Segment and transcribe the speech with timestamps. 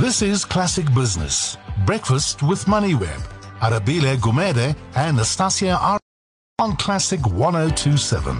[0.00, 1.58] This is Classic Business.
[1.84, 3.20] Breakfast with MoneyWeb.
[3.58, 6.00] Arabile Gumede and Nastasia R
[6.58, 8.38] on Classic 1027.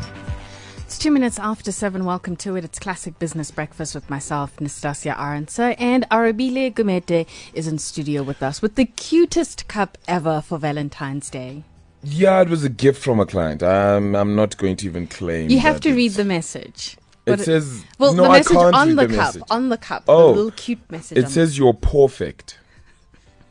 [0.79, 2.07] It's two minutes after seven.
[2.07, 2.65] Welcome to it.
[2.65, 8.42] It's Classic Business Breakfast with myself, Nastasia Arendse, and Arabile Gumede is in studio with
[8.42, 11.64] us with the cutest cup ever for Valentine's Day.
[12.02, 13.62] Yeah, it was a gift from a client.
[13.62, 15.50] Um, I'm not going to even claim.
[15.50, 16.96] You have to read the message.
[17.33, 18.25] It says well, no.
[18.25, 19.43] the message on the, the cup, message.
[19.51, 20.30] on the cup, Oh.
[20.30, 21.19] the little cute message.
[21.19, 22.59] It says you're perfect.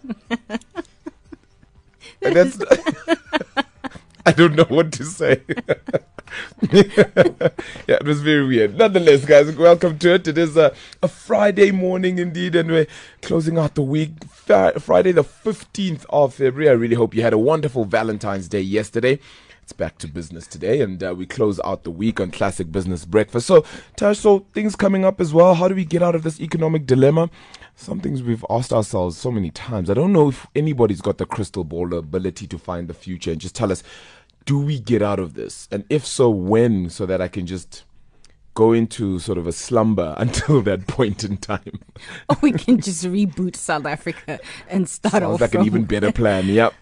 [2.22, 2.60] That's.
[4.26, 5.42] I don't know what to say.
[6.72, 7.50] yeah,
[7.88, 8.78] it was very weird.
[8.78, 10.28] Nonetheless, guys, welcome to it.
[10.28, 12.88] It is a, a Friday morning indeed, and we're
[13.22, 14.12] closing out the week.
[14.26, 16.70] Fri- Friday, the 15th of February.
[16.70, 19.20] I really hope you had a wonderful Valentine's Day yesterday.
[19.70, 23.05] It's back to business today, and uh, we close out the week on Classic Business
[23.05, 23.46] Breakfast.
[23.46, 23.64] So,
[23.98, 25.54] Tash, so things coming up as well.
[25.54, 27.30] How do we get out of this economic dilemma?
[27.76, 29.92] Some things we've asked ourselves so many times.
[29.92, 33.40] I don't know if anybody's got the crystal ball ability to find the future and
[33.40, 33.84] just tell us,
[34.45, 35.67] do we get out of this?
[35.72, 36.90] And if so, when?
[36.90, 37.84] So that I can just
[38.56, 41.80] go into sort of a slumber until that point in time.
[42.28, 46.12] Or we can just reboot South Africa and start Sounds off like an even better
[46.12, 46.47] plan.
[46.47, 46.73] Yep.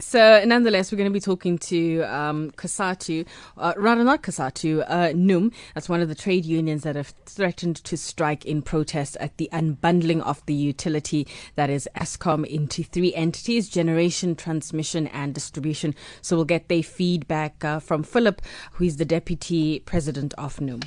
[0.00, 5.12] So, nonetheless, we're going to be talking to um, COSATU, uh, rather not COSATU, uh,
[5.14, 5.52] NUM.
[5.74, 9.48] That's one of the trade unions that have threatened to strike in protest at the
[9.52, 15.94] unbundling of the utility that is Eskom into three entities generation, transmission, and distribution.
[16.22, 18.42] So, we'll get their feedback uh, from Philip,
[18.72, 20.80] who is the deputy president of NUM.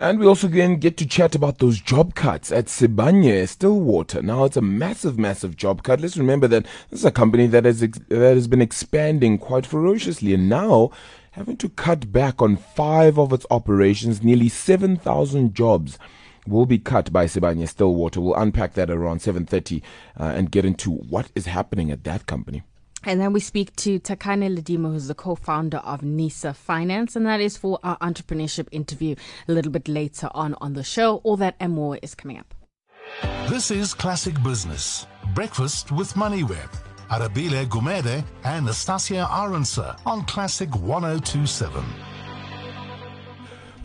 [0.00, 4.22] And we also then get to chat about those job cuts at Sibanye Stillwater.
[4.22, 6.00] Now it's a massive, massive job cut.
[6.00, 9.66] Let's remember that this is a company that has ex- that has been expanding quite
[9.66, 10.92] ferociously, and now
[11.32, 15.98] having to cut back on five of its operations, nearly seven thousand jobs.
[16.46, 18.20] Will be cut by Sibanye Stillwater.
[18.20, 19.82] We'll unpack that around 7:30
[20.18, 22.62] uh, and get into what is happening at that company.
[23.04, 27.40] And then we speak to Takane Ladima, who's the co-founder of NISA Finance, and that
[27.40, 29.14] is for our entrepreneurship interview
[29.46, 31.16] a little bit later on on the show.
[31.24, 32.54] All that and more is coming up.
[33.48, 35.06] This is Classic Business.
[35.34, 36.68] Breakfast with MoneyWeb.
[37.08, 41.82] Arabile Gumede and Nastasia Arendse on Classic 1027.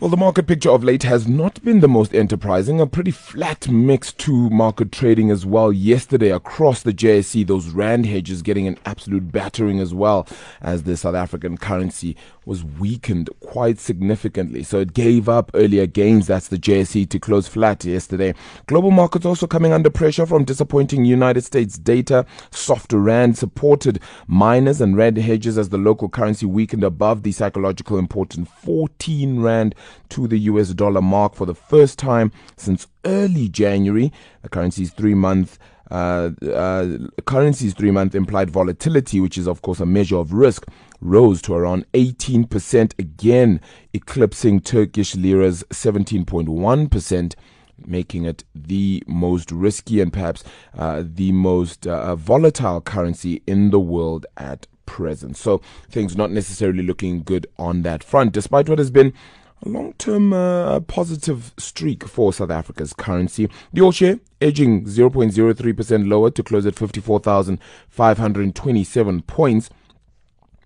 [0.04, 2.78] Well, the market picture of late has not been the most enterprising.
[2.78, 5.72] A pretty flat mix to market trading as well.
[5.72, 10.28] Yesterday, across the JSE, those rand hedges getting an absolute battering as well
[10.60, 14.62] as the South African currency was weakened quite significantly.
[14.62, 16.26] So it gave up earlier gains.
[16.26, 18.34] That's the JSE to close flat yesterday.
[18.66, 22.26] Global markets also coming under pressure from disappointing United States data.
[22.50, 27.98] Softer rand supported miners and red hedges as the local currency weakened above the psychological
[27.98, 29.74] important 14 rand
[30.10, 34.12] to the US dollar mark for the first time since early January.
[34.42, 35.58] The currency's three month
[35.90, 40.66] uh, uh, currency's three month implied volatility, which is of course a measure of risk,
[41.00, 43.60] rose to around 18%, again
[43.92, 47.34] eclipsing Turkish lira's 17.1%.
[47.86, 50.44] Making it the most risky and perhaps
[50.78, 55.36] uh, the most uh, volatile currency in the world at present.
[55.36, 55.60] So
[55.90, 59.12] things not necessarily looking good on that front, despite what has been
[59.64, 63.48] a long-term uh, positive streak for South Africa's currency.
[63.72, 69.70] The all share edging 0.03% lower to close at 54,527 points.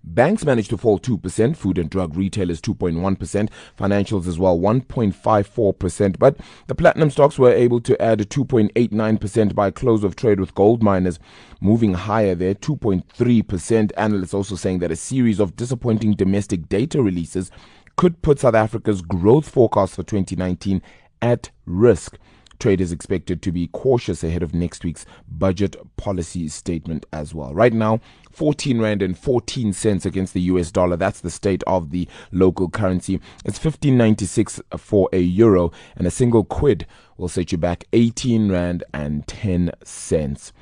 [0.03, 6.37] Banks managed to fall 2%, food and drug retailers 2.1%, financials as well 1.54%, but
[6.67, 11.19] the platinum stocks were able to add 2.89% by close of trade with gold miners
[11.61, 13.91] moving higher there 2.3%.
[13.97, 17.51] Analysts also saying that a series of disappointing domestic data releases
[17.95, 20.81] could put South Africa's growth forecast for 2019
[21.21, 22.17] at risk.
[22.59, 27.53] Trade is expected to be cautious ahead of next week's budget policy statement as well.
[27.53, 30.97] Right now, 14 rand and 14 cents against the US dollar.
[30.97, 33.19] That's the state of the local currency.
[33.45, 36.85] It's 15.96 for a euro, and a single quid
[37.17, 40.53] will set you back 18 rand and 10 cents.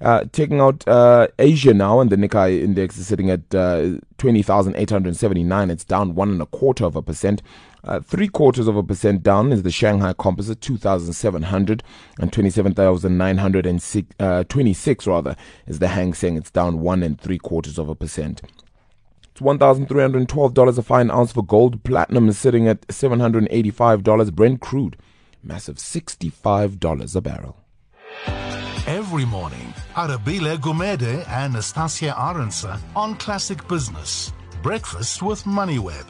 [0.00, 5.70] Uh, taking out uh, Asia now, and the Nikkei index is sitting at uh, 20,879.
[5.70, 7.40] It's down one and a quarter of a percent.
[7.84, 11.82] Uh, three quarters of a percent down is the Shanghai Composite, 2,700
[12.20, 15.34] and 27,926 rather
[15.66, 16.36] is the Hang Seng.
[16.36, 18.40] It's down one and three quarters of a percent.
[19.32, 21.82] It's $1,312 a fine ounce for gold.
[21.82, 24.32] Platinum is sitting at $785.
[24.32, 24.96] Brent crude,
[25.42, 27.56] massive $65 a barrel.
[28.86, 34.32] Every morning, Arabile Gumede and Nastasia Arendse on Classic Business.
[34.62, 36.04] Breakfast with MoneyWeb.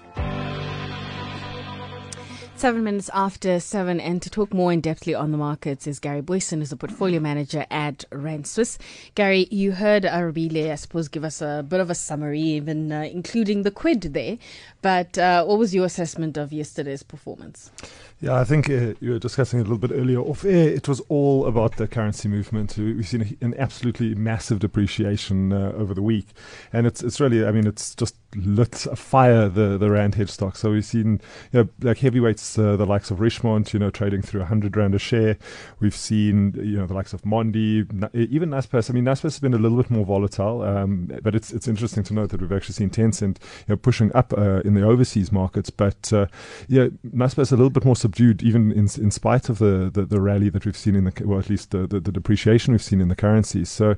[2.62, 6.23] Seven minutes after seven, and to talk more in depthly on the markets is Gary
[6.23, 8.79] Booysen, who's a portfolio manager at Rand Swiss.
[9.17, 13.00] Gary, you heard Arabile, I suppose, give us a bit of a summary, even uh,
[13.00, 14.38] including the quid there.
[14.81, 17.73] But uh, what was your assessment of yesterday's performance?
[18.20, 20.69] Yeah, I think uh, you were discussing it a little bit earlier off air.
[20.69, 22.79] It was all about the currency movement.
[22.79, 26.29] We've seen an absolutely massive depreciation uh, over the week,
[26.73, 30.31] and it's it's really, I mean, it's just lit a fire the the rand hedge
[30.31, 30.56] stock.
[30.56, 31.20] So we've seen
[31.52, 34.94] you know, like heavyweights, uh, the likes of Richemont, you know, trading through hundred rand
[34.94, 35.37] a share.
[35.81, 38.90] We've seen you know the likes of Mondi, even Naspers.
[38.90, 42.02] I mean, Naspers has been a little bit more volatile, um, but it's it's interesting
[42.05, 45.32] to note that we've actually seen Tencent you know pushing up uh, in the overseas
[45.32, 45.70] markets.
[45.70, 46.26] But uh,
[46.69, 50.20] yeah, Naspers a little bit more subdued, even in in spite of the, the, the
[50.20, 53.00] rally that we've seen in the well, at least the, the, the depreciation we've seen
[53.00, 53.69] in the currencies.
[53.69, 53.96] So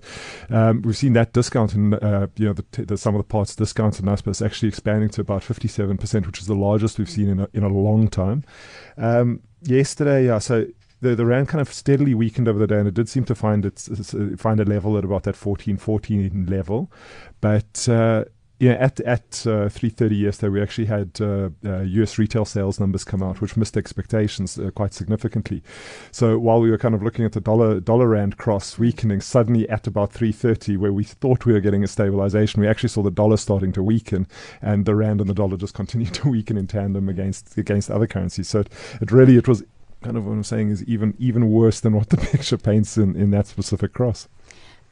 [0.51, 3.55] um, we've seen that discount in uh, you know the, the sum of the parts
[3.55, 7.11] discount in Naspers actually expanding to about fifty seven percent, which is the largest we've
[7.11, 8.45] seen in a, in a long time.
[8.97, 10.67] Um, yesterday, yeah, so
[11.01, 13.35] the, the rand kind of steadily weakened over the day, and it did seem to
[13.35, 13.89] find its,
[14.37, 16.91] find a level at about that 14, 14 level.
[17.41, 18.25] But uh,
[18.61, 22.19] yeah, at at uh, 3:30 yesterday, we actually had uh, uh, U.S.
[22.19, 25.63] retail sales numbers come out, which missed expectations uh, quite significantly.
[26.13, 29.69] So while we were kind of looking at the dollar dollar rand cross weakening, suddenly
[29.69, 33.11] at about 3:30, where we thought we were getting a stabilization, we actually saw the
[33.11, 34.27] dollar starting to weaken,
[34.63, 38.07] and the rand and the dollar just continued to weaken in tandem against against other
[38.07, 38.49] currencies.
[38.49, 38.69] So it,
[39.01, 39.65] it really it was
[40.03, 43.17] kind of what I'm saying is even even worse than what the picture paints in
[43.17, 44.29] in that specific cross.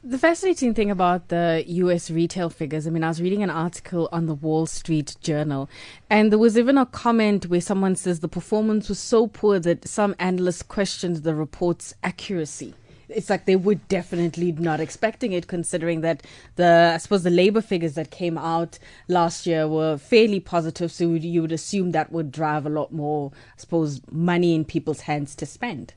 [0.05, 4.09] The fascinating thing about the US retail figures, I mean, I was reading an article
[4.11, 5.69] on the Wall Street Journal,
[6.09, 9.87] and there was even a comment where someone says the performance was so poor that
[9.87, 12.73] some analysts questioned the report's accuracy
[13.15, 16.23] it's like they were definitely not expecting it, considering that
[16.55, 20.91] the I suppose the labor figures that came out last year were fairly positive.
[20.91, 25.01] So you would assume that would drive a lot more, I suppose, money in people's
[25.01, 25.93] hands to spend.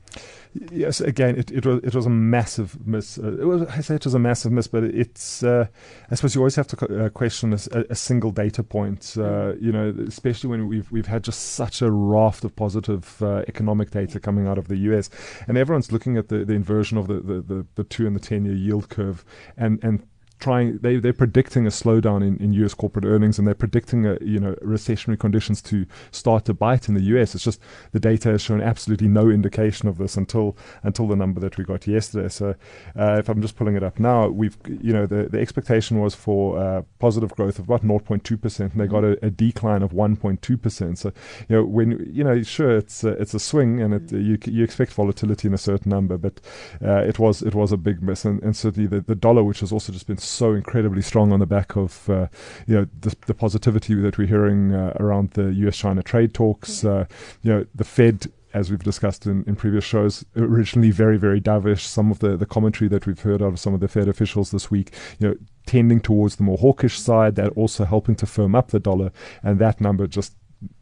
[0.71, 3.17] Yes, again, it, it was it was a massive miss.
[3.17, 5.67] Uh, it was, I say it was a massive miss, but it's uh,
[6.09, 9.13] I suppose you always have to uh, question a, a, single data point.
[9.17, 9.61] Uh, mm.
[9.61, 13.91] you know, especially when we've we've had just such a raft of positive uh, economic
[13.91, 15.09] data coming out of the US,
[15.47, 18.19] and everyone's looking at the, the inversion of the, the, the, the two and the
[18.19, 19.25] ten year yield curve,
[19.57, 20.03] and and
[20.39, 24.17] trying they they're predicting a slowdown in, in US corporate earnings and they're predicting a,
[24.21, 27.35] you know recessionary conditions to start to bite in the US.
[27.35, 27.59] It's just
[27.91, 31.63] the data has shown absolutely no indication of this until until the number that we
[31.63, 32.29] got yesterday.
[32.29, 32.55] So
[32.97, 36.13] uh, if I'm just pulling it up now, we've you know the, the expectation was
[36.13, 39.91] for uh, positive growth of about 0.2 percent, and they got a, a decline of
[39.91, 40.99] 1.2 percent.
[40.99, 41.11] So
[41.49, 44.63] you know when you know sure it's a, it's a swing and it, you you
[44.63, 46.39] expect volatility in a certain number, but
[46.83, 49.61] uh, it was it was a big miss, and, and certainly the, the dollar, which
[49.61, 52.27] has also just been so incredibly strong on the back of uh,
[52.65, 56.83] you know the, the, positivity that we're hearing uh, around the U.S.-China trade talks.
[56.83, 57.05] Uh,
[57.43, 61.81] you know, the Fed as we've discussed in, in previous shows, originally very, very dovish.
[61.81, 64.51] Some of the, the commentary that we've heard out of some of the Fed officials
[64.51, 65.35] this week, you know,
[65.65, 69.11] tending towards the more hawkish side, that also helping to firm up the dollar,
[69.43, 70.33] and that number just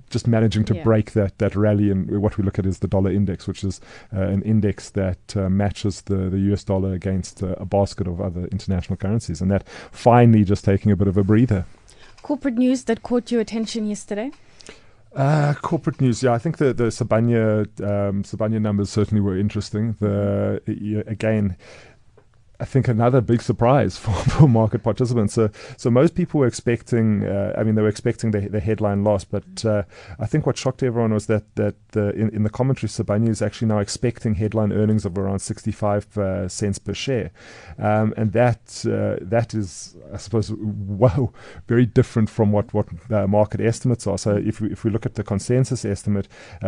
[0.10, 0.84] just managing to yeah.
[0.84, 1.92] break that that rally.
[1.92, 3.82] And what we look at is the dollar index, which is
[4.14, 8.22] uh, an index that uh, matches the the US dollar against uh, a basket of
[8.22, 11.66] other international currencies, and that finally just taking a bit of a breather.
[12.22, 14.32] Corporate news that caught your attention yesterday.
[15.16, 16.34] Uh, corporate news, yeah.
[16.34, 19.96] I think the the Sibanye um, Sibanye numbers certainly were interesting.
[20.00, 20.62] The
[21.08, 21.56] again,
[22.60, 25.34] I think another big surprise for, for market participants.
[25.34, 29.04] So, so most people were expecting, uh, I mean, they were expecting the, the headline
[29.04, 29.84] loss, but uh,
[30.20, 33.42] I think what shocked everyone was that that uh, in, in the commentary, Sibanye is
[33.42, 37.32] actually now expecting headline earnings of around 65 uh, cents per share,
[37.78, 41.32] um, and that uh, that is, I suppose, wow,
[41.68, 44.18] very different from what what uh, market estimates are.
[44.18, 46.28] So, if we, if we look at the consensus estimate,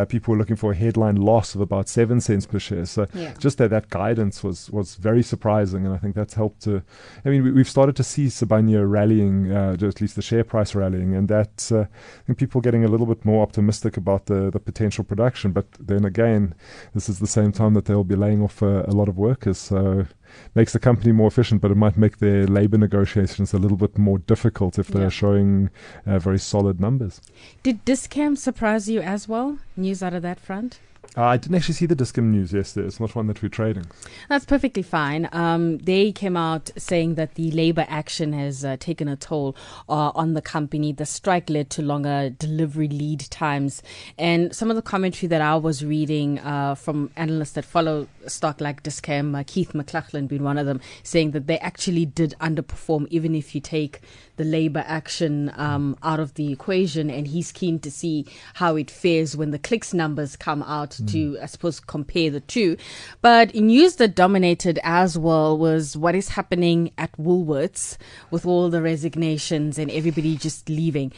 [0.10, 2.86] people were looking for a headline loss of about seven cents per share.
[2.86, 3.34] So, yeah.
[3.38, 6.84] just that that guidance was was very surprising and I think that's helped to.
[7.26, 10.76] I mean, we, have started to see Sibanye rallying, uh, at least the share price
[10.76, 14.50] rallying, and that uh, I think people getting a little bit more optimistic about the
[14.52, 15.52] the potential production.
[15.52, 16.56] But then again,
[16.94, 19.58] this is the same time that they'll be laying off uh, a lot of workers,
[19.58, 20.08] so
[20.56, 23.98] makes the company more efficient, but it might make their labor negotiations a little bit
[23.98, 25.10] more difficult if they're yeah.
[25.10, 25.70] showing
[26.06, 27.22] uh, very solid numbers.
[27.64, 29.60] Did Dis-Chem surprise you as well?
[29.76, 30.80] News out of that front?
[31.16, 32.88] Uh, I didn't actually see the Dis-Chem news yesterday.
[32.88, 33.86] It's not one that we're trading.
[34.30, 35.28] That's perfectly fine.
[35.32, 39.56] Um, they came out saying that the labor action has uh, taken a toll
[39.90, 40.92] uh, on the company.
[40.92, 43.82] The strike led to longer delivery lead times.
[44.18, 48.62] And some of the commentary that I was reading uh, from analysts that follow stock
[48.62, 53.08] like Dis-Chem, uh, Keith McLachlan being one of them, saying that they actually did underperform,
[53.10, 54.02] even if you take
[54.38, 58.90] the labor action um, out of the equation, and he's keen to see how it
[58.90, 61.12] fares when the clicks numbers come out mm.
[61.12, 62.78] to, I suppose, compare the two.
[63.22, 67.98] But news that dominated as well was what is happening at Woolworths
[68.32, 71.12] with all the resignations and everybody just leaving.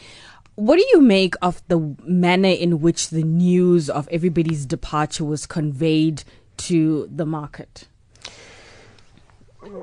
[0.56, 5.46] What do you make of the manner in which the news of everybody's departure was
[5.46, 6.24] conveyed
[6.58, 7.86] to the market?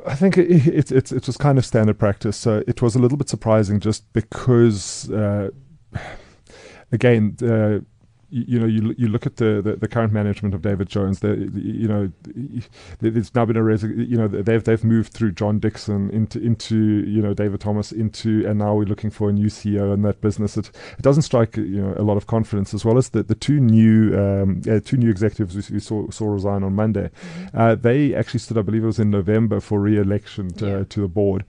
[0.05, 2.38] I think it, it, it, it, was kind of standard practice.
[2.38, 5.50] So it was a little bit surprising just because, uh,
[6.91, 7.79] again, uh,
[8.29, 11.22] you, know, you you look at the, the, the, current management of David Jones.
[11.22, 12.12] They, you know,
[13.00, 16.75] there's now been a resi- you know they've they've moved through John Dixon into into
[16.75, 20.19] you know David Thomas into and now we're looking for a new CEO in that
[20.19, 20.57] business.
[20.57, 23.36] It, it doesn't strike you know a lot of confidence as well as the, the
[23.36, 27.10] two new um, uh, two new executives we, we, saw saw resign on Monday.
[27.10, 27.57] Mm-hmm.
[27.57, 30.84] Uh, they actually stood, I believe it was in November for re-election to, yeah.
[30.89, 31.46] to the board,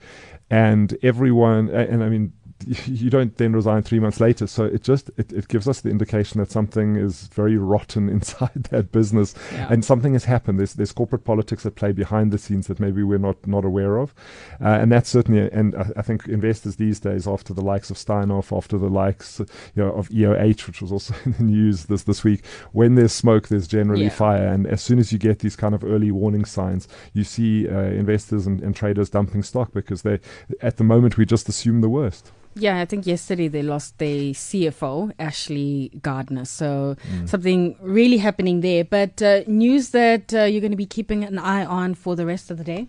[0.49, 2.33] and everyone and I mean
[2.85, 4.47] you don't then resign three months later.
[4.47, 8.65] So it just it, it gives us the indication that something is very rotten inside
[8.71, 9.67] that business, yeah.
[9.71, 10.59] and something has happened.
[10.59, 13.97] There's there's corporate politics that play behind the scenes that maybe we're not not aware
[13.97, 14.13] of,
[14.61, 15.49] uh, and that's certainly.
[15.51, 19.39] And I, I, think investors these days, after the likes of Steinhoff, after the likes
[19.39, 23.13] you know of EOH, which was also in the news this this week, when there's
[23.13, 24.09] smoke, there's generally yeah.
[24.09, 27.67] fire, and as soon as you get these kind of early warning signs, you see
[27.67, 30.19] uh, investors and, and traders dumping stock because they
[30.61, 32.31] at the moment we just assume the worst.
[32.59, 36.45] Yeah, I think yesterday they lost their CFO, Ashley Gardner.
[36.45, 37.29] So mm.
[37.29, 38.83] something really happening there.
[38.83, 42.25] But uh, news that uh, you're going to be keeping an eye on for the
[42.25, 42.87] rest of the day?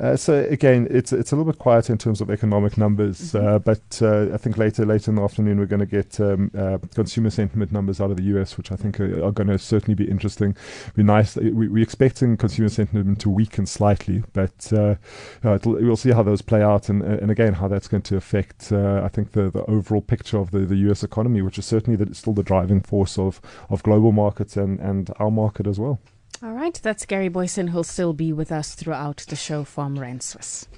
[0.00, 3.46] Uh, so again, it's it's a little bit quiet in terms of economic numbers, mm-hmm.
[3.46, 6.52] uh, but uh, I think later later in the afternoon we're going to get um,
[6.56, 9.58] uh, consumer sentiment numbers out of the US, which I think are, are going to
[9.58, 10.56] certainly be interesting.
[10.94, 11.34] Be nice.
[11.34, 14.94] We, we're expecting consumer sentiment to weaken slightly, but uh,
[15.42, 18.70] we'll see how those play out, and and again how that's going to affect.
[18.70, 21.96] Uh, I think the, the overall picture of the, the US economy, which is certainly
[21.96, 25.98] the, still the driving force of of global markets and and our market as well.
[26.40, 30.68] All right, that's Gary Booysen, who'll still be with us throughout the show from RandSwiss.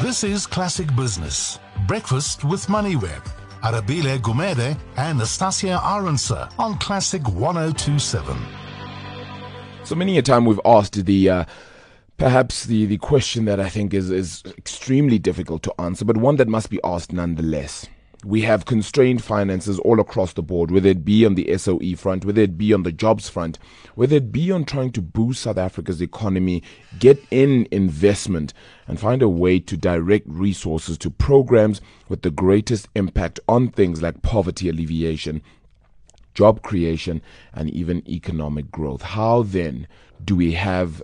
[0.00, 3.22] This is Classic Business, Breakfast with MoneyWeb.
[3.62, 8.36] Arabile Gumede and Nastasia Arendse on Classic 1027.
[9.84, 11.44] So many a time we've asked the uh,
[12.16, 16.36] perhaps the, the question that I think is, is extremely difficult to answer, but one
[16.36, 17.86] that must be asked nonetheless
[18.24, 22.24] we have constrained finances all across the board, whether it be on the SOE front,
[22.24, 23.58] whether it be on the jobs front,
[23.94, 26.62] whether it be on trying to boost South Africa's economy,
[26.98, 28.54] get in investment,
[28.86, 34.02] and find a way to direct resources to programs with the greatest impact on things
[34.02, 35.42] like poverty alleviation,
[36.34, 37.20] job creation,
[37.52, 39.02] and even economic growth.
[39.02, 39.88] How then
[40.24, 41.02] do we have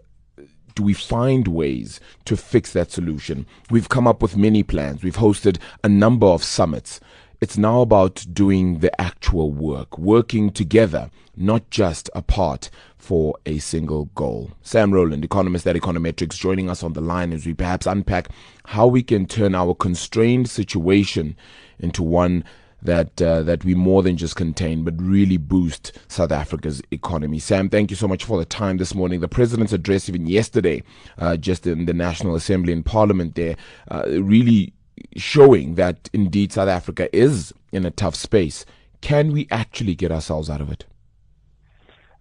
[0.78, 3.46] do we find ways to fix that solution?
[3.68, 5.02] We've come up with many plans.
[5.02, 7.00] We've hosted a number of summits.
[7.40, 14.06] It's now about doing the actual work, working together, not just apart for a single
[14.16, 14.50] goal.
[14.62, 18.30] Sam Rowland, economist at Econometrix, joining us on the line as we perhaps unpack
[18.66, 21.36] how we can turn our constrained situation
[21.78, 22.42] into one
[22.82, 27.38] that uh, that we more than just contain, but really boost South Africa's economy.
[27.38, 29.20] Sam, thank you so much for the time this morning.
[29.20, 30.82] The president's address, even yesterday,
[31.18, 33.56] uh, just in the National Assembly and Parliament, there,
[33.90, 34.72] uh, really
[35.16, 38.64] showing that indeed South Africa is in a tough space.
[39.00, 40.84] Can we actually get ourselves out of it?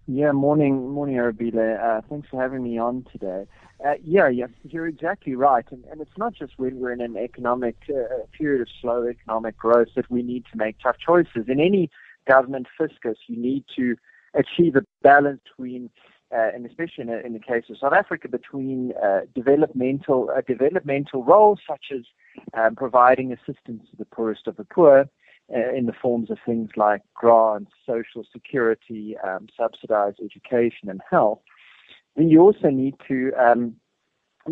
[0.06, 1.78] Yeah, morning, morning, Arabile.
[1.78, 3.46] Uh, thanks for having me on today.
[3.86, 7.16] Uh, yeah, yeah, you're exactly right, and, and it's not just when we're in an
[7.16, 11.44] economic uh, period of slow economic growth that we need to make tough choices.
[11.46, 11.90] In any
[12.26, 13.96] government fiscus, you need to
[14.34, 15.90] achieve a balance between,
[16.34, 21.22] uh, and especially in, in, the case of South Africa, between uh, developmental uh, developmental
[21.22, 22.00] roles such as
[22.54, 25.08] um, providing assistance to the poorest of the poor.
[25.50, 31.38] Uh, in the forms of things like grants, social security, um, subsidized education, and health,
[32.16, 33.74] then you also need to um,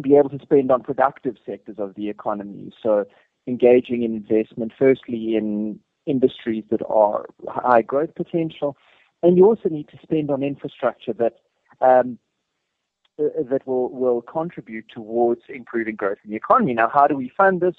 [0.00, 2.72] be able to spend on productive sectors of the economy.
[2.82, 3.04] So
[3.46, 8.74] engaging in investment, firstly in industries that are high growth potential,
[9.22, 11.34] and you also need to spend on infrastructure that
[11.82, 12.18] um,
[13.18, 16.74] that will, will contribute towards improving growth in the economy.
[16.74, 17.74] Now, how do we fund this?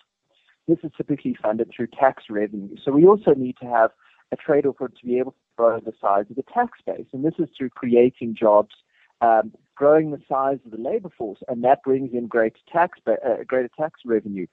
[0.67, 2.75] This is typically funded through tax revenue.
[2.83, 3.91] So we also need to have
[4.31, 7.35] a trade-off to be able to grow the size of the tax base, and this
[7.39, 8.75] is through creating jobs
[9.21, 13.43] um, growing the size of the labor force, and that brings in greater tax, uh,
[13.45, 14.47] greater tax revenue.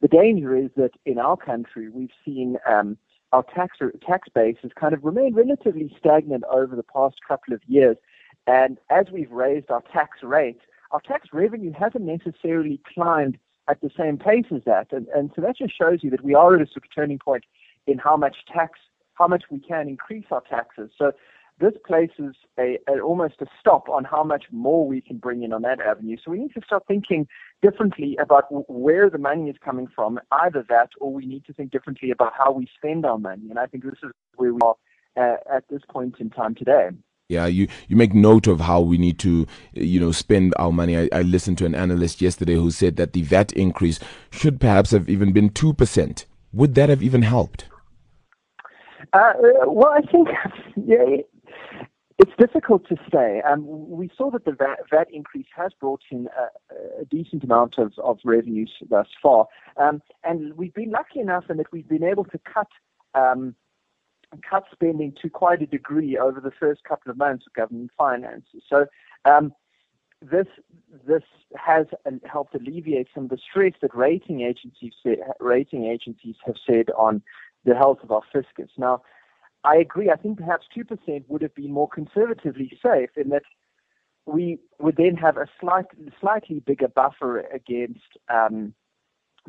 [0.00, 2.96] The danger is that in our country, we've seen um,
[3.32, 7.60] our tax tax base has kind of remained relatively stagnant over the past couple of
[7.66, 7.96] years,
[8.46, 13.90] and as we've raised our tax rate, our tax revenue hasn't necessarily climbed at the
[13.96, 14.88] same pace as that.
[14.92, 17.18] And, and so that just shows you that we are at a sort of turning
[17.18, 17.44] point
[17.86, 18.78] in how much tax,
[19.14, 20.90] how much we can increase our taxes.
[20.98, 21.12] So
[21.60, 25.52] this places a, a, almost a stop on how much more we can bring in
[25.52, 26.16] on that avenue.
[26.22, 27.28] So we need to start thinking
[27.62, 31.70] differently about where the money is coming from, either that or we need to think
[31.70, 33.48] differently about how we spend our money.
[33.48, 34.74] And I think this is where we are
[35.16, 36.88] uh, at this point in time today.
[37.28, 40.98] Yeah, you, you make note of how we need to, you know, spend our money.
[40.98, 43.98] I, I listened to an analyst yesterday who said that the VAT increase
[44.30, 46.24] should perhaps have even been 2%.
[46.52, 47.66] Would that have even helped?
[49.12, 49.32] Uh,
[49.66, 50.28] well, I think
[50.76, 51.22] yeah,
[52.18, 53.42] it's difficult to say.
[53.48, 57.78] Um, we saw that the VAT, VAT increase has brought in a, a, decent amount
[57.78, 59.46] of, of revenues thus far.
[59.76, 62.68] Um, and we've been lucky enough in that we've been able to cut
[63.14, 63.54] um,
[64.48, 68.62] cut spending to quite a degree over the first couple of months of government finances.
[68.68, 68.86] So
[69.24, 69.52] um,
[70.20, 70.46] this
[71.06, 71.22] this
[71.56, 71.86] has
[72.24, 74.94] helped alleviate some of the stress that rating agencies
[75.40, 77.22] rating agencies have said on
[77.64, 78.70] the health of our fiscus.
[78.76, 79.02] Now,
[79.64, 80.10] I agree.
[80.10, 83.42] I think perhaps two percent would have been more conservatively safe in that
[84.26, 85.86] we would then have a slight,
[86.20, 88.72] slightly bigger buffer against um,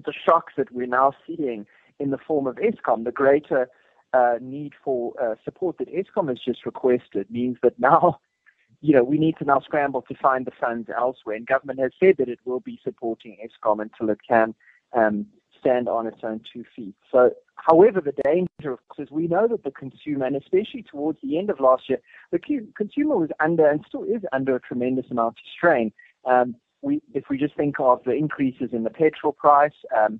[0.03, 1.65] the shocks that we're now seeing
[1.99, 3.03] in the form of Eskom.
[3.03, 3.69] The greater
[4.13, 8.19] uh, need for uh, support that Eskom has just requested means that now,
[8.81, 11.35] you know, we need to now scramble to find the funds elsewhere.
[11.35, 14.53] And government has said that it will be supporting Eskom until it can
[14.93, 15.25] um,
[15.59, 16.95] stand on its own two feet.
[17.11, 21.19] So, however, the danger, of course, is we know that the consumer, and especially towards
[21.23, 21.99] the end of last year,
[22.31, 22.39] the
[22.75, 25.91] consumer was under and still is under a tremendous amount of strain.
[26.25, 30.19] Um, we, if we just think of the increases in the petrol price, um,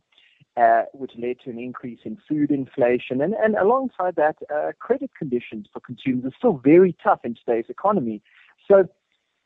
[0.56, 3.22] uh, which led to an increase in food inflation.
[3.22, 7.66] And, and alongside that, uh, credit conditions for consumers are still very tough in today's
[7.70, 8.22] economy.
[8.68, 8.88] So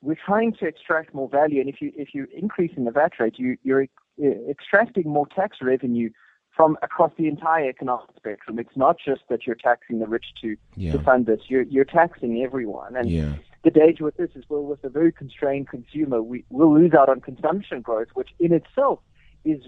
[0.02, 1.60] we're trying to extract more value.
[1.60, 5.58] And if you if you're increasing the VAT rate, you, you're uh, extracting more tax
[5.62, 6.10] revenue
[6.56, 8.60] from across the entire economic spectrum.
[8.60, 10.92] It's not just that you're taxing the rich to, yeah.
[10.92, 11.42] to fund this.
[11.48, 12.96] You're you're taxing everyone.
[12.96, 13.36] And yeah.
[13.64, 16.94] the danger with this is, well, with a very constrained consumer, we, we will lose
[16.94, 19.00] out on consumption growth, which in itself
[19.46, 19.62] is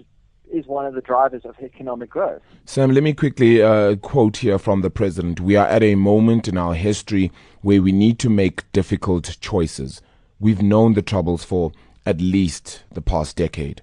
[0.52, 2.42] is one of the drivers of economic growth.
[2.64, 5.40] Sam, let me quickly uh, quote here from the president.
[5.40, 7.30] We are at a moment in our history
[7.62, 10.02] where we need to make difficult choices.
[10.38, 11.72] We've known the troubles for
[12.06, 13.82] at least the past decade.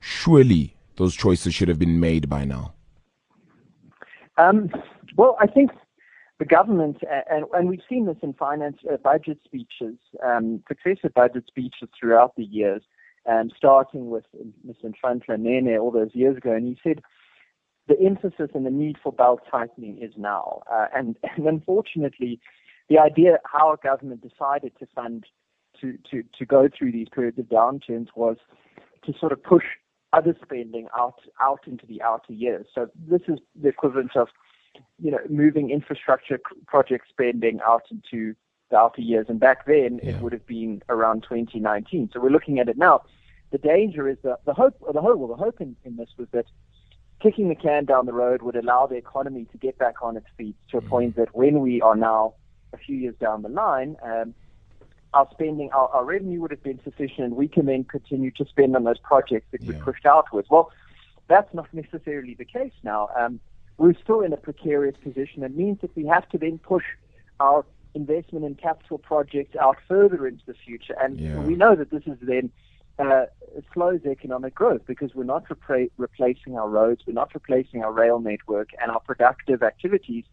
[0.00, 2.74] Surely those choices should have been made by now.
[4.36, 4.70] Um,
[5.16, 5.70] well, I think
[6.38, 6.98] the government,
[7.30, 12.34] and, and we've seen this in finance uh, budget speeches, um, successive budget speeches throughout
[12.36, 12.82] the years,
[13.26, 14.24] um, starting with
[14.66, 14.92] Mr.
[14.92, 17.02] Nhlanhla Nene all those years ago, and he said
[17.88, 20.62] the emphasis and the need for belt tightening is now.
[20.72, 22.40] Uh, and, and unfortunately,
[22.88, 25.26] the idea how a government decided to fund
[25.80, 28.36] to, to, to go through these periods of downturns was
[29.04, 29.64] to sort of push
[30.12, 32.66] other spending out out into the outer years.
[32.74, 34.28] So this is the equivalent of
[34.98, 38.34] you know moving infrastructure project spending out into
[38.74, 39.26] outer years.
[39.28, 40.10] And back then, yeah.
[40.10, 42.10] it would have been around 2019.
[42.12, 43.02] So we're looking at it now.
[43.50, 46.08] The danger is that the hope, or the hope, well, the hope in, in this
[46.16, 46.46] was that
[47.20, 50.26] kicking the can down the road would allow the economy to get back on its
[50.36, 50.88] feet to a mm.
[50.88, 52.34] point that when we are now
[52.72, 54.34] a few years down the line, um,
[55.14, 58.44] our spending, our, our, revenue would have been sufficient, and we can then continue to
[58.46, 59.72] spend on those projects that yeah.
[59.72, 60.48] we pushed outwards.
[60.50, 60.72] Well,
[61.28, 63.08] that's not necessarily the case now.
[63.16, 63.40] Um,
[63.78, 65.42] we're still in a precarious position.
[65.42, 66.84] It means that we have to then push
[67.40, 70.94] our investment in capital projects out further into the future.
[71.00, 71.38] And yeah.
[71.38, 72.50] we know that this is then
[72.98, 73.26] uh,
[73.56, 77.92] it slows economic growth because we're not repra- replacing our roads, we're not replacing our
[77.92, 80.24] rail network, and our productive activities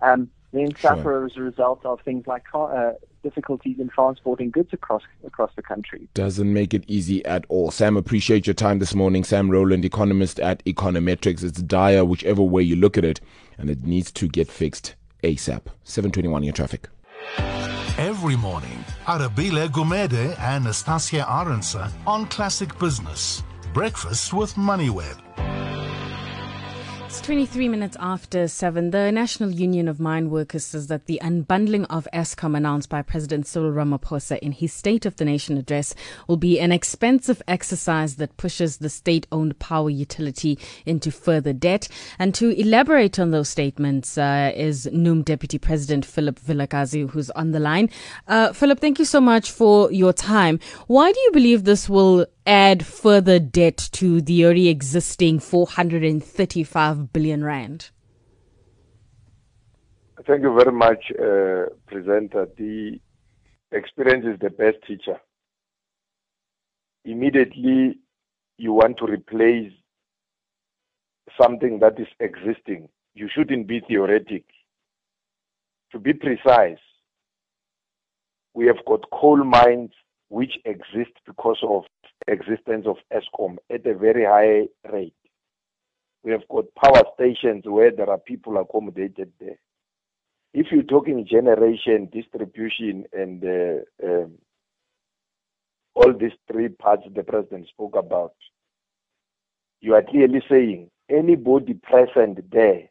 [0.00, 1.26] um, then suffer sure.
[1.26, 5.62] as a result of things like car, uh, difficulties in transporting goods across across the
[5.62, 6.08] country.
[6.14, 7.70] Doesn't make it easy at all.
[7.70, 9.24] Sam, appreciate your time this morning.
[9.24, 11.42] Sam Rowland, economist at Econometrix.
[11.42, 13.20] It's dire whichever way you look at it,
[13.58, 15.62] and it needs to get fixed ASAP.
[15.84, 16.88] 721 in traffic.
[17.98, 23.42] Every morning, Arabile Gumede and Nastasia Arendse on Classic Business.
[23.72, 25.16] Breakfast with MoneyWeb.
[27.16, 28.90] It's 23 minutes after 7.
[28.90, 33.46] The National Union of Mine Workers says that the unbundling of Eskom announced by President
[33.46, 35.94] Cyril Ramaphosa in his State of the Nation address
[36.28, 41.88] will be an expensive exercise that pushes the state owned power utility into further debt.
[42.18, 47.52] And to elaborate on those statements uh, is NUM Deputy President Philip Vilakazi, who's on
[47.52, 47.88] the line.
[48.28, 50.60] Uh, Philip, thank you so much for your time.
[50.86, 57.44] Why do you believe this will add further debt to the already existing 435 billion
[57.44, 57.90] rand?
[60.26, 62.48] Thank you very much, uh, presenter.
[62.56, 62.98] The
[63.72, 65.20] experience is the best teacher.
[67.04, 67.98] Immediately
[68.58, 69.72] you want to replace
[71.40, 74.44] something that is existing, you shouldn't be theoretic.
[75.92, 76.78] To be precise,
[78.54, 79.90] we have got coal mines
[80.28, 81.84] which exist because of
[82.28, 85.14] existence of Eskom at a very high rate.
[86.24, 89.58] We have got power stations where there are people accommodated there.
[90.52, 94.32] If you're talking generation, distribution, and uh, um,
[95.94, 98.34] all these three parts the president spoke about,
[99.80, 102.82] you are clearly saying anybody present there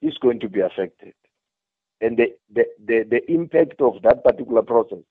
[0.00, 1.14] is going to be affected.
[2.00, 5.04] And the, the, the, the impact of that particular process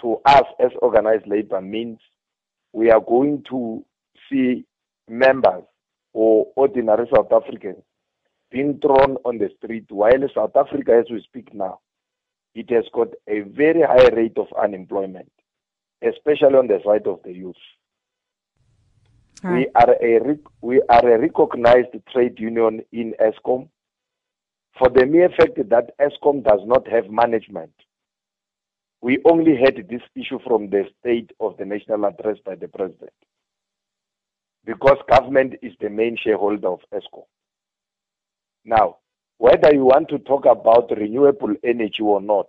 [0.00, 1.98] to us as organized labor means
[2.72, 3.84] we are going to
[4.30, 4.64] see
[5.08, 5.64] members
[6.12, 7.82] or ordinary South Africans
[8.50, 11.80] being thrown on the street while South Africa, as we speak now,
[12.54, 15.30] it has got a very high rate of unemployment,
[16.02, 17.54] especially on the side of the youth.
[19.42, 19.54] Right.
[19.54, 23.68] We are a we are a recognized trade union in Eskom
[24.78, 27.72] for the mere fact that Eskom does not have management.
[29.00, 33.12] We only had this issue from the state of the national address by the president
[34.64, 37.24] because government is the main shareholder of Eskom.
[38.64, 38.96] Now,
[39.38, 42.48] whether you want to talk about renewable energy or not,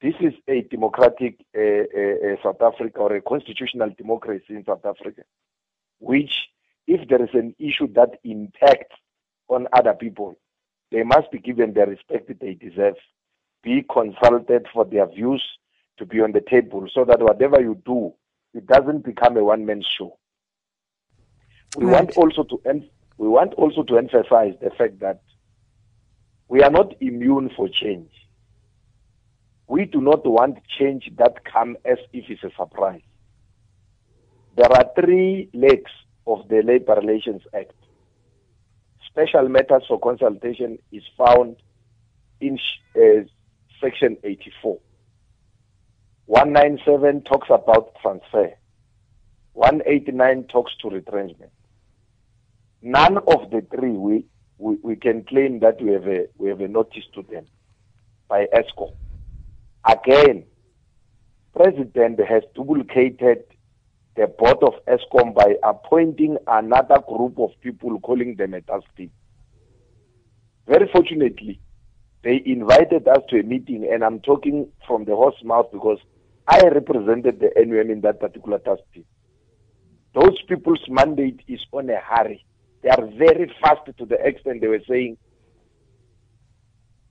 [0.00, 5.22] this is a democratic uh, uh, South Africa or a constitutional democracy in South Africa,
[5.98, 6.32] which,
[6.86, 8.96] if there is an issue that impacts
[9.48, 10.38] on other people,
[10.90, 12.96] they must be given the respect they deserve,
[13.64, 15.42] be consulted for their views
[15.98, 18.12] to be on the table so that whatever you do,
[18.52, 20.18] it doesn't become a one man show.
[21.76, 22.16] We right.
[22.16, 22.82] want also to
[23.16, 25.22] we want also to emphasize the fact that
[26.48, 28.10] we are not immune for change.
[29.66, 33.00] We do not want change that come as if it's a surprise.
[34.56, 35.90] There are three legs
[36.26, 37.72] of the Labor Relations Act.
[39.08, 41.56] Special matters for consultation is found
[42.40, 42.58] in
[42.96, 43.24] uh,
[43.84, 44.78] section 84.
[46.26, 48.54] 197 talks about transfer.
[49.52, 51.52] 189 talks to retrenchment.
[52.80, 54.24] None of the three we,
[54.58, 57.46] we, we can claim that we have a we have a notice to them
[58.28, 58.94] by Eskom.
[59.86, 60.44] Again,
[61.54, 63.44] President has duplicated
[64.16, 69.10] the board of Eskom by appointing another group of people calling them a task team.
[70.66, 71.60] Very fortunately,
[72.24, 75.98] they invited us to a meeting, and I'm talking from the horse mouth because
[76.48, 79.04] I represented the NUM in that particular task team.
[80.14, 82.44] Those people's mandate is on a hurry.
[82.82, 85.18] They are very fast to the extent they were saying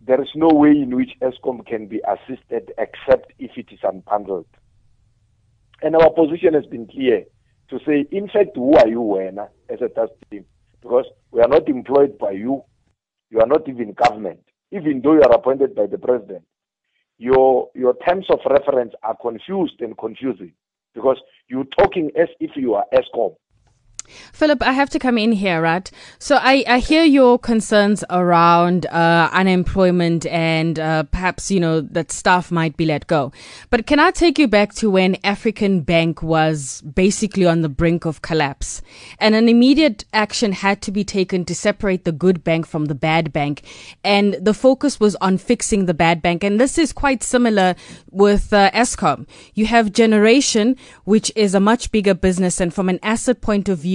[0.02, 4.46] there is no way in which Eskom can be assisted except if it is unbundled.
[5.82, 7.24] And our position has been clear
[7.70, 10.46] to say, in fact, who are you, Wena, as a task team?
[10.82, 12.64] Because we are not employed by you.
[13.30, 14.44] You are not even government.
[14.74, 16.44] Even though you are appointed by the president,
[17.20, 20.52] your your terms of reference are confused and confusing
[20.96, 23.36] because you're talking as if you are Eskom.
[24.32, 25.90] Philip, I have to come in here, right?
[26.20, 32.12] So I, I hear your concerns around uh, unemployment and uh, perhaps, you know, that
[32.12, 33.32] staff might be let go.
[33.70, 38.06] But can I take you back to when African Bank was basically on the brink
[38.06, 38.82] of collapse
[39.20, 42.96] and an immediate action had to be taken to separate the good bank from the
[42.96, 43.64] bad bank.
[44.04, 46.44] And the focus was on fixing the bad bank.
[46.44, 47.76] And this is quite similar
[48.10, 49.28] with uh, Eskom.
[49.54, 53.80] You have Generation, which is a much bigger business and from an asset point of
[53.80, 53.93] view,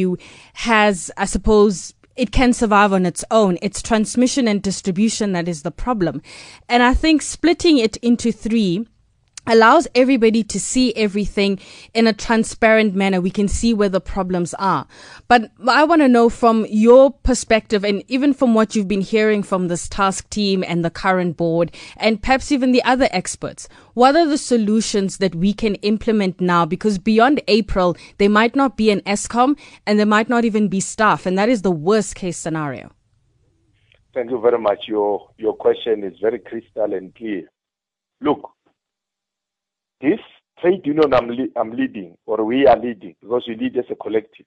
[0.54, 3.58] has, I suppose, it can survive on its own.
[3.62, 6.20] It's transmission and distribution that is the problem.
[6.68, 8.86] And I think splitting it into three
[9.48, 11.58] allows everybody to see everything
[11.94, 13.20] in a transparent manner.
[13.20, 14.86] We can see where the problems are.
[15.26, 19.42] But I want to know from your perspective and even from what you've been hearing
[19.42, 24.14] from this task team and the current board and perhaps even the other experts, what
[24.14, 26.64] are the solutions that we can implement now?
[26.64, 30.80] Because beyond April, there might not be an Eskom and there might not even be
[30.80, 31.26] staff.
[31.26, 32.92] And that is the worst case scenario.
[34.14, 34.84] Thank you very much.
[34.88, 37.48] Your, your question is very crystal and clear.
[38.20, 38.50] Look,
[40.60, 43.94] trade union I'm, le- I'm leading, or we are leading, because we lead as a
[43.94, 44.46] collective,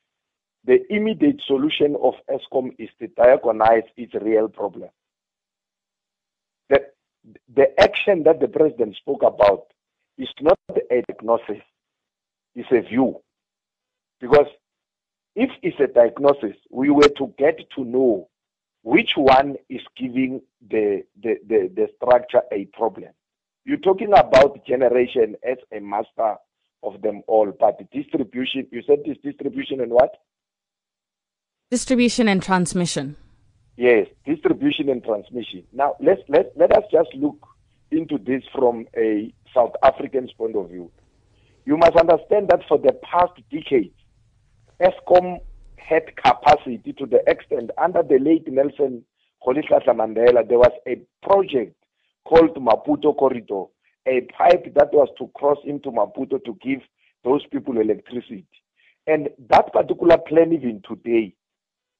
[0.65, 4.89] the immediate solution of Eskom is to diagnose its real problem.
[6.69, 6.85] The,
[7.55, 9.65] the action that the president spoke about
[10.17, 11.63] is not a diagnosis,
[12.55, 13.21] it's a view.
[14.19, 14.47] Because
[15.35, 18.27] if it's a diagnosis, we were to get to know
[18.83, 23.09] which one is giving the, the, the, the structure a problem.
[23.65, 26.35] You're talking about generation as a master
[26.83, 27.51] of them all.
[27.59, 30.11] But distribution, you said this distribution and what?
[31.69, 33.15] Distribution and transmission.
[33.77, 35.63] Yes, distribution and transmission.
[35.71, 37.47] Now let's let let us just look
[37.91, 40.91] into this from a South African's point of view.
[41.65, 43.93] You must understand that for the past decades,
[44.81, 45.39] Eskom
[45.77, 49.03] had capacity to the extent under the late Nelson
[49.45, 51.75] Rolihlahla Mandela, there was a project
[52.31, 53.65] called Maputo Corridor,
[54.07, 56.79] a pipe that was to cross into Maputo to give
[57.25, 58.45] those people electricity.
[59.05, 61.35] And that particular plan, even today,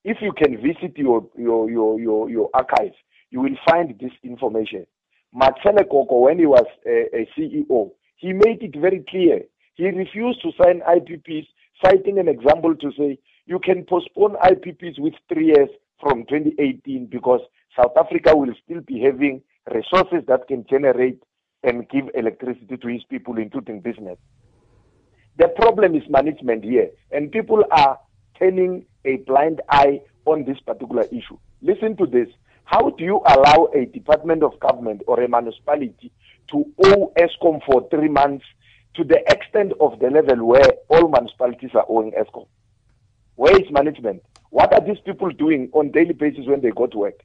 [0.06, 2.96] if you can visit your your your your, your archives,
[3.30, 4.88] you will find this information.
[5.36, 9.42] Matshela Koko, when he was a, a CEO, he made it very clear.
[9.76, 11.48] He refused to sign IPPs,
[11.86, 17.42] citing an example to say you can postpone IPPs with three years from 2018 because
[17.78, 19.42] South Africa will still be having
[19.74, 21.22] resources that can generate
[21.64, 24.18] and give electricity to its people, including business.
[25.38, 28.00] The problem is management here, and people are
[28.38, 31.38] turning a blind eye on this particular issue.
[31.62, 32.28] Listen to this.
[32.66, 36.12] How do you allow a department of government or a municipality
[36.52, 38.46] to owe Eskom for three months
[38.96, 42.48] to the extent of the level where all municipalities are owing Eskom?
[43.36, 44.24] Where is management?
[44.50, 47.24] What are these people doing on daily basis when they go to work?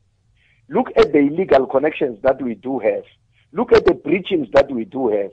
[0.68, 3.04] Look at the illegal connections that we do have.
[3.52, 5.30] Look at the breachings that we do have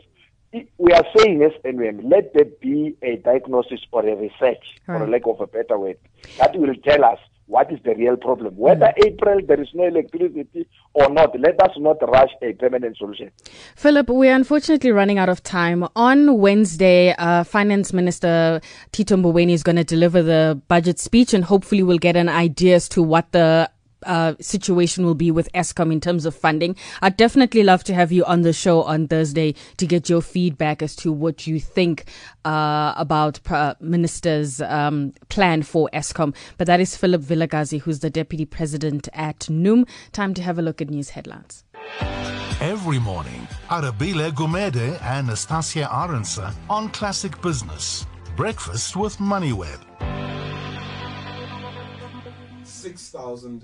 [0.77, 4.99] we are saying yes, NUM, let there be a diagnosis or a research, right.
[4.99, 5.97] for lack of a better word,
[6.37, 8.55] that will tell us what is the real problem.
[8.55, 9.05] Whether mm.
[9.05, 13.31] April there is no electricity or not, let us not rush a permanent solution.
[13.75, 15.87] Philip, we are unfortunately running out of time.
[15.95, 21.43] On Wednesday, uh, Finance Minister Tito Mboweni is going to deliver the budget speech, and
[21.43, 23.69] hopefully we'll get an idea as to what the
[24.05, 26.75] uh, situation will be with Eskom in terms of funding.
[27.01, 30.81] I'd definitely love to have you on the show on Thursday to get your feedback
[30.81, 32.05] as to what you think
[32.45, 36.35] uh, about uh, Minister's um, plan for Eskom.
[36.57, 39.85] But that is Philip Vilakazi, who's the Deputy President at NUM.
[40.11, 41.63] Time to have a look at news headlines.
[42.61, 48.05] Every morning, Arabile Gumede and Nastasia Arendse on Classic Business.
[48.35, 50.32] Breakfast with MoneyWeb.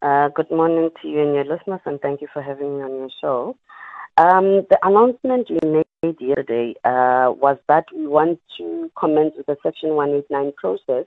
[0.00, 2.90] Uh, good morning to you and your listeners, and thank you for having me on
[2.90, 3.56] your show.
[4.16, 9.96] Um, the announcement we made yesterday uh, was that we want to commence the Section
[9.96, 11.04] 189 process,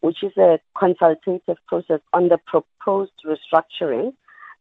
[0.00, 4.12] which is a consultative process on the proposed restructuring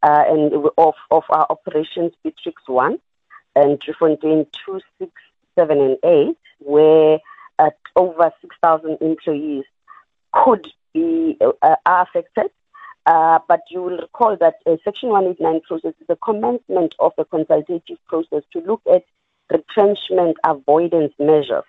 [0.03, 2.97] uh, and of, of our operations Beatrix 1
[3.57, 5.11] and Driefontein 2, 6,
[5.59, 7.19] 7, and 8, where
[7.97, 9.65] over 6,000 employees
[10.31, 12.51] could be uh, affected
[13.05, 17.25] uh, but you will recall that uh, Section 189 process is the commencement of the
[17.25, 19.03] consultative process to look at
[19.51, 21.63] retrenchment avoidance measures.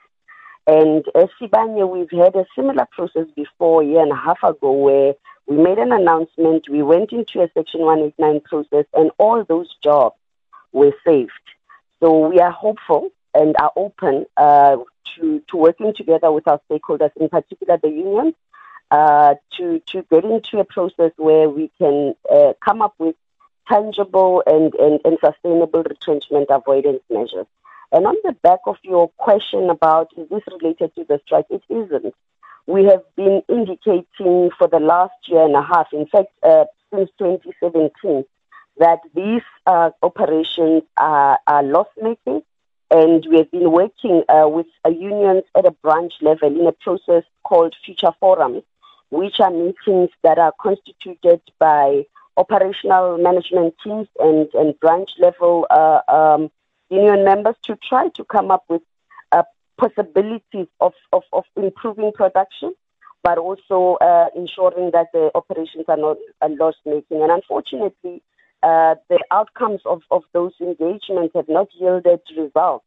[0.67, 4.73] And as Sibanye, we've had a similar process before a year and a half ago
[4.73, 5.15] where
[5.47, 10.17] we made an announcement, we went into a Section 189 process, and all those jobs
[10.73, 11.31] were saved.
[12.01, 14.77] So we are hopeful and are open uh,
[15.15, 18.35] to, to working together with our stakeholders, in particular the unions,
[18.91, 23.17] uh, to to get into a process where we can uh, come up with
[23.69, 27.47] tangible and, and, and sustainable retrenchment avoidance measures.
[27.93, 31.63] And on the back of your question about is this related to the strike, it
[31.69, 32.15] isn't.
[32.67, 37.11] We have been indicating for the last year and a half, in fact, uh, since
[37.19, 38.25] 2017,
[38.79, 42.43] that these uh, operations are, are loss making.
[42.91, 47.25] And we have been working uh, with unions at a branch level in a process
[47.45, 48.63] called Future Forums,
[49.11, 52.05] which are meetings that are constituted by
[52.37, 56.51] operational management teams and, and branch level uh, um,
[56.91, 58.83] union members to try to come up with
[59.33, 59.43] uh,
[59.79, 62.75] possibilities of, of, of improving production,
[63.23, 66.17] but also uh, ensuring that the operations are not
[66.49, 67.23] loss making.
[67.23, 68.23] And unfortunately,
[68.63, 72.85] uh, the outcomes of, of those engagements have not yielded results.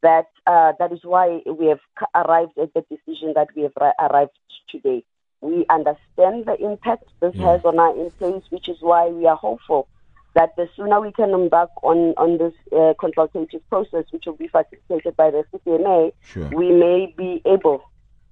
[0.00, 1.80] That uh, that is why we have
[2.14, 4.30] arrived at the decision that we have arrived
[4.70, 5.02] today.
[5.40, 7.52] We understand the impact this yeah.
[7.52, 9.88] has on our employees, which is why we are hopeful
[10.34, 14.48] that the sooner we can embark on, on this uh, consultative process, which will be
[14.48, 16.48] facilitated by the CCMA, sure.
[16.54, 17.82] we may be able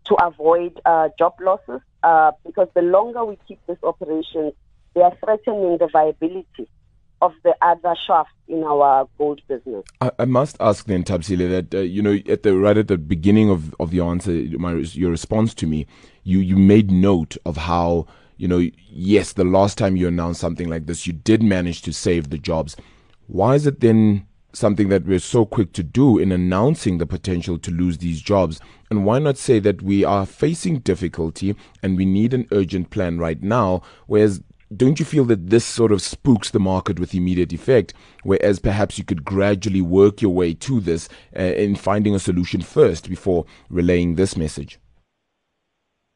[0.04, 4.52] to avoid uh, job losses uh, because the longer we keep this operation,
[4.94, 6.68] they are threatening the viability
[7.22, 9.84] of the other shafts in our gold business.
[10.00, 12.98] I, I must ask then, Thabisile, that uh, you know, at the right at the
[12.98, 15.86] beginning of, of your answer, my, your response to me,
[16.24, 20.68] you you made note of how you know, yes, the last time you announced something
[20.68, 22.76] like this, you did manage to save the jobs.
[23.26, 27.58] Why is it then something that we're so quick to do in announcing the potential
[27.58, 28.60] to lose these jobs?
[28.90, 33.18] And why not say that we are facing difficulty and we need an urgent plan
[33.18, 33.82] right now?
[34.06, 34.42] Whereas,
[34.74, 37.94] don't you feel that this sort of spooks the market with immediate effect?
[38.24, 42.62] Whereas perhaps you could gradually work your way to this uh, in finding a solution
[42.62, 44.78] first before relaying this message?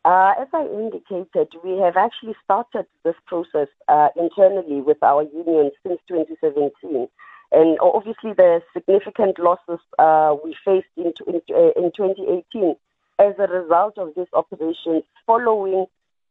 [0.05, 5.71] Uh, as I indicated, we have actually started this process uh, internally with our union
[5.87, 7.07] since 2017.
[7.53, 12.77] And obviously, the significant losses uh, we faced in, in, uh, in 2018
[13.19, 15.85] as a result of these operations, following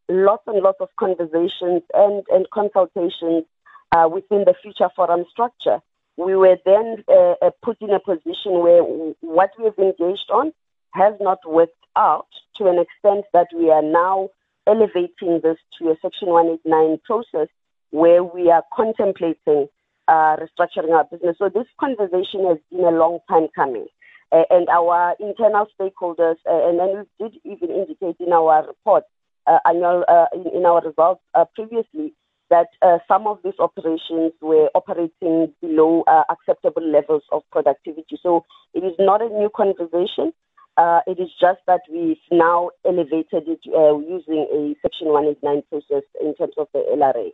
[0.09, 3.45] lots and lots of conversations and, and consultations
[3.91, 5.79] uh, within the Future Forum structure.
[6.17, 10.51] We were then uh, put in a position where what we have engaged on
[10.91, 14.29] has not worked out to an extent that we are now
[14.67, 17.47] elevating this to a Section 189 process
[17.91, 19.67] where we are contemplating
[20.07, 21.37] uh, restructuring our business.
[21.37, 23.87] So this conversation has been a long time coming.
[24.31, 29.03] Uh, and our internal stakeholders, uh, and then we did even indicate in our report,
[29.03, 29.18] uh,
[29.65, 32.13] annual, uh, in, in, our results uh, previously,
[32.49, 32.67] that
[33.07, 38.17] some of these operations were operating below acceptable levels of productivity.
[38.23, 40.33] So it is not a new conversation.
[40.79, 46.07] Uh, it is just that we've now elevated it uh, using a Section 189 process
[46.21, 47.31] in terms of the LRA.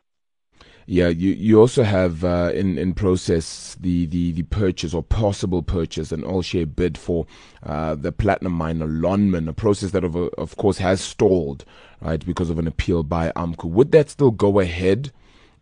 [0.88, 5.63] Yeah, you, you also have uh, in in process the, the, the purchase or possible
[5.63, 7.26] purchase an all share bid for
[7.63, 11.65] uh, the platinum miner Lonmin, a process that of of course has stalled
[12.02, 13.65] right because of an appeal by AMCU.
[13.65, 15.12] Would that still go ahead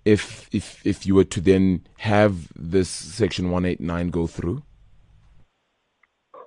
[0.04, 4.62] if if if you were to then have this Section 189 go through?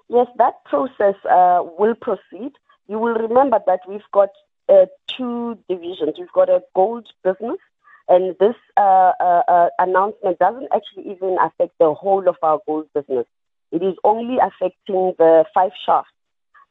[0.09, 2.53] Yes, that process uh, will proceed.
[2.89, 4.29] You will remember that we've got
[4.69, 4.87] uh,
[5.17, 6.17] two divisions.
[6.19, 7.59] We've got a gold business,
[8.09, 12.87] and this uh, uh, uh announcement doesn't actually even affect the whole of our gold
[12.95, 13.27] business.
[13.73, 16.11] It is only affecting the five shafts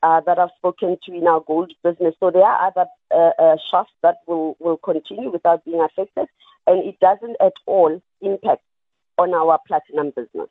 [0.01, 2.15] uh, that I've spoken to in our gold business.
[2.19, 6.27] So there are other uh, shafts that will, will continue without being affected,
[6.67, 8.61] and it doesn't at all impact
[9.17, 10.49] on our platinum business.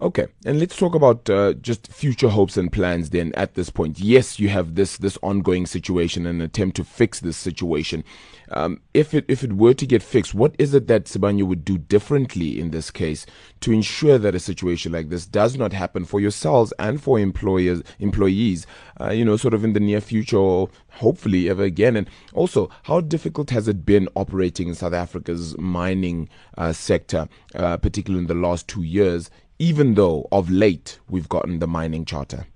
[0.00, 3.10] Okay, and let's talk about uh, just future hopes and plans.
[3.10, 7.18] Then, at this point, yes, you have this this ongoing situation, and attempt to fix
[7.18, 8.04] this situation.
[8.52, 11.64] Um, if it if it were to get fixed, what is it that Sibanye would
[11.64, 13.26] do differently in this case
[13.58, 17.82] to ensure that a situation like this does not happen for yourselves and for employers
[17.98, 18.68] employees?
[19.00, 21.96] Uh, you know, sort of in the near future, or hopefully ever again.
[21.96, 27.78] And also, how difficult has it been operating in South Africa's mining uh, sector, uh,
[27.78, 29.28] particularly in the last two years?
[29.58, 32.46] Even though of late we've gotten the mining charter?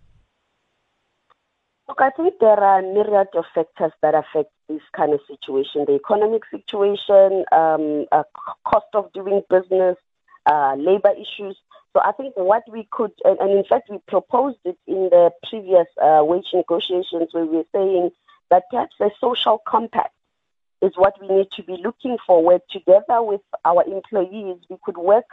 [1.88, 5.94] Look, I think there are myriad of factors that affect this kind of situation the
[5.94, 8.22] economic situation, um, uh,
[8.64, 9.96] cost of doing business,
[10.46, 11.56] uh, labor issues.
[11.92, 15.30] So I think what we could, and, and in fact, we proposed it in the
[15.48, 18.10] previous uh, wage negotiations where we were saying
[18.50, 20.14] that perhaps a social compact
[20.80, 24.96] is what we need to be looking for, where together with our employees, we could
[24.96, 25.26] work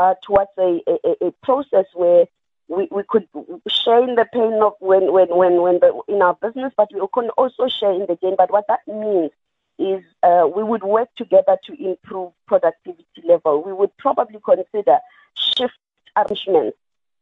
[0.00, 2.24] uh, towards a, a, a, process where
[2.68, 3.28] we, we could
[3.68, 7.06] share in the pain of when when when when the, in our business, but we
[7.12, 8.34] can also share in the gain.
[8.38, 9.30] But what that means
[9.78, 13.62] is uh, we would work together to improve productivity level.
[13.62, 14.98] We would probably consider
[15.34, 15.74] shift
[16.16, 16.78] arrangements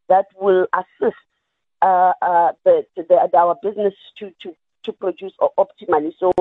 [0.09, 1.17] that will assist
[1.83, 6.13] uh, uh, the, the, our business to, to, to produce optimally.
[6.19, 6.33] So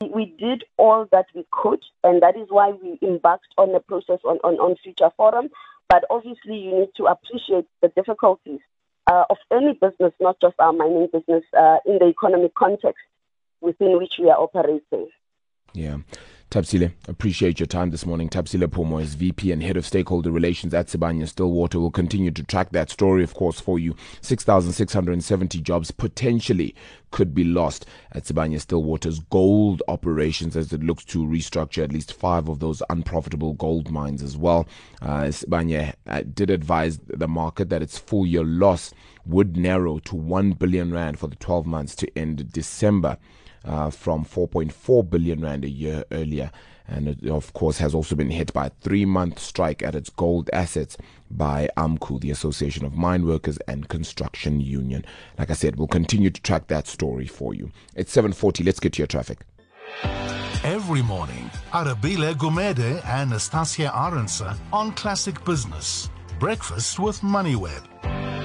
[0.00, 4.20] we did all that we could, and that is why we embarked on the process
[4.24, 5.48] on, on, on Future Forum.
[5.88, 8.60] But obviously, you need to appreciate the difficulties
[9.06, 13.02] uh, of any business, not just our mining business, uh, in the economic context
[13.60, 15.08] within which we are operating.
[15.72, 15.98] Yeah.
[16.54, 18.28] Thabisile, appreciate your time this morning.
[18.28, 21.80] Thabisile Phumo is VP and Head of Stakeholder Relations at Sibanye Stillwater.
[21.80, 23.96] We'll continue to track that story, of course, for you.
[24.20, 26.72] 6,670 jobs potentially
[27.10, 32.12] could be lost at Sibanye Stillwater's gold operations as it looks to restructure at least
[32.12, 34.64] five of those unprofitable gold mines as well.
[35.02, 38.94] Uh, Sibanye uh, did advise the market that its full year loss
[39.26, 43.18] would narrow to 1 billion rand for the 12 months to end December
[43.64, 46.50] uh, from 4.4 billion rand a year earlier.
[46.86, 50.10] And it, of course, has also been hit by a three month strike at its
[50.10, 50.96] gold assets
[51.30, 55.04] by AMCU, the Association of Mine Workers and Construction Union.
[55.38, 57.70] Like I said, we'll continue to track that story for you.
[57.94, 58.64] It's 740.
[58.64, 59.46] Let's get to your traffic.
[60.62, 66.10] Every morning, Arabile Gumede and Nastasia Arendse on Classic Business.
[66.38, 68.43] Breakfast with MoneyWeb.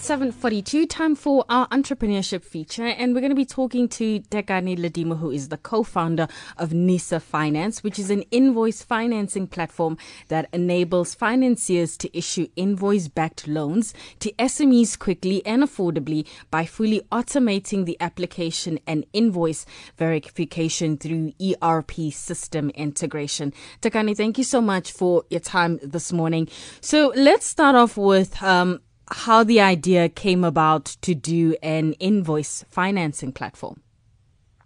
[0.00, 2.86] At 7.42, time for our entrepreneurship feature.
[2.86, 6.26] And we're going to be talking to Tekani Ledimo, who is the co-founder
[6.56, 9.98] of NISA Finance, which is an invoice financing platform
[10.28, 17.84] that enables financiers to issue invoice-backed loans to SMEs quickly and affordably by fully automating
[17.84, 19.66] the application and invoice
[19.98, 23.52] verification through ERP system integration.
[23.82, 26.48] Tekani, thank you so much for your time this morning.
[26.80, 28.80] So let's start off with um,
[29.12, 33.80] how the idea came about to do an invoice financing platform.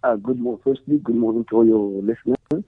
[0.03, 0.61] Uh, good morning.
[0.62, 2.64] Firstly, good morning to all your listeners.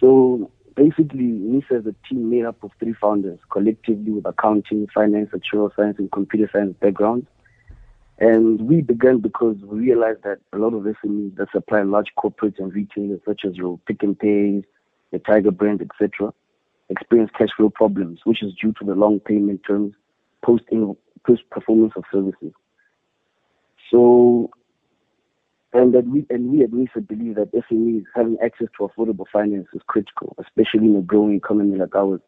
[0.00, 5.30] So basically, NISA is a team made up of three founders, collectively with accounting, finance,
[5.30, 7.26] actuarial science, and computer science backgrounds.
[8.20, 12.58] And we began because we realized that a lot of SMEs that supply large corporates
[12.58, 14.64] and retailers, such as your Pick n Pay,
[15.12, 16.32] the Tiger brand, etc.,
[16.88, 19.94] experience cash flow problems, which is due to the long payment terms
[20.44, 20.64] post
[21.26, 22.52] post performance of services.
[23.90, 24.50] So,
[25.72, 29.66] and that we and we at NISA believe that SMEs having access to affordable finance
[29.74, 32.20] is critical, especially in a growing economy like ours,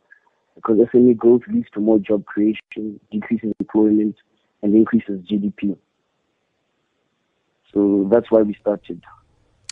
[0.54, 4.16] because SME growth leads to more job creation, decreases employment,
[4.62, 5.76] and increases GDP.
[7.72, 9.02] So that's why we started.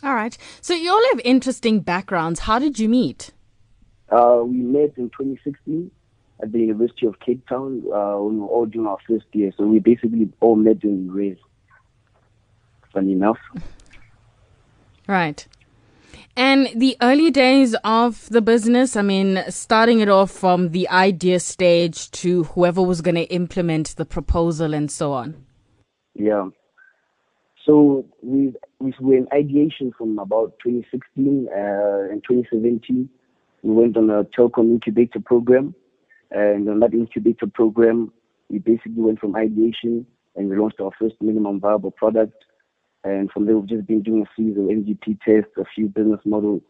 [0.03, 0.37] All right.
[0.61, 2.41] So you all have interesting backgrounds.
[2.41, 3.31] How did you meet?
[4.09, 5.91] Uh, we met in 2016
[6.41, 9.51] at the University of Cape Town uh, we were all doing our first year.
[9.57, 11.37] So we basically all met in race.
[12.93, 13.37] Funny enough.
[15.07, 15.47] Right.
[16.35, 21.39] And the early days of the business, I mean, starting it off from the idea
[21.39, 25.45] stage to whoever was going to implement the proposal and so on.
[26.15, 26.49] Yeah.
[27.65, 33.09] So we we were in ideation from about 2016 uh, and 2017.
[33.61, 35.75] We went on a telecom incubator program
[36.31, 38.11] and on that incubator program,
[38.49, 40.05] we basically went from ideation
[40.35, 42.45] and we launched our first minimum viable product.
[43.03, 46.19] And from there, we've just been doing a series of MVP tests, a few business
[46.25, 46.61] model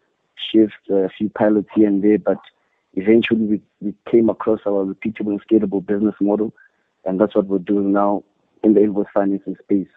[0.51, 2.19] shifts, a few pilots here and there.
[2.19, 2.39] But
[2.93, 6.53] eventually, we, we came across our repeatable and scalable business model.
[7.05, 8.23] And that's what we're doing now
[8.63, 9.87] in the invoice financing space.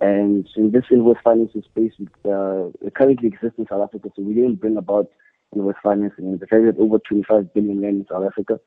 [0.00, 1.92] And in this invoice financing space,
[2.24, 4.10] uh, it currently exists in South Africa.
[4.14, 5.08] So we didn't bring about
[5.52, 6.38] with financing.
[6.38, 8.60] Fact that over 25 billion rand in South Africa.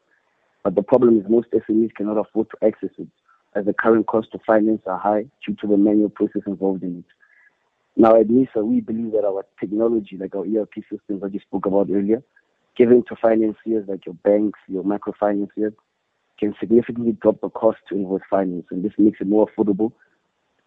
[0.64, 3.08] But the problem is most SMEs cannot afford to access it,
[3.56, 7.00] as the current cost of finance are high due to the manual process involved in
[7.00, 7.06] it.
[7.96, 11.40] Now at NISA, uh, we believe that our technology, like our ERP systems that you
[11.40, 12.24] spoke about earlier,
[12.76, 15.76] given to financiers like your banks, your microfinanciers,
[16.40, 19.92] can significantly drop the cost to invoice finance, and this makes it more affordable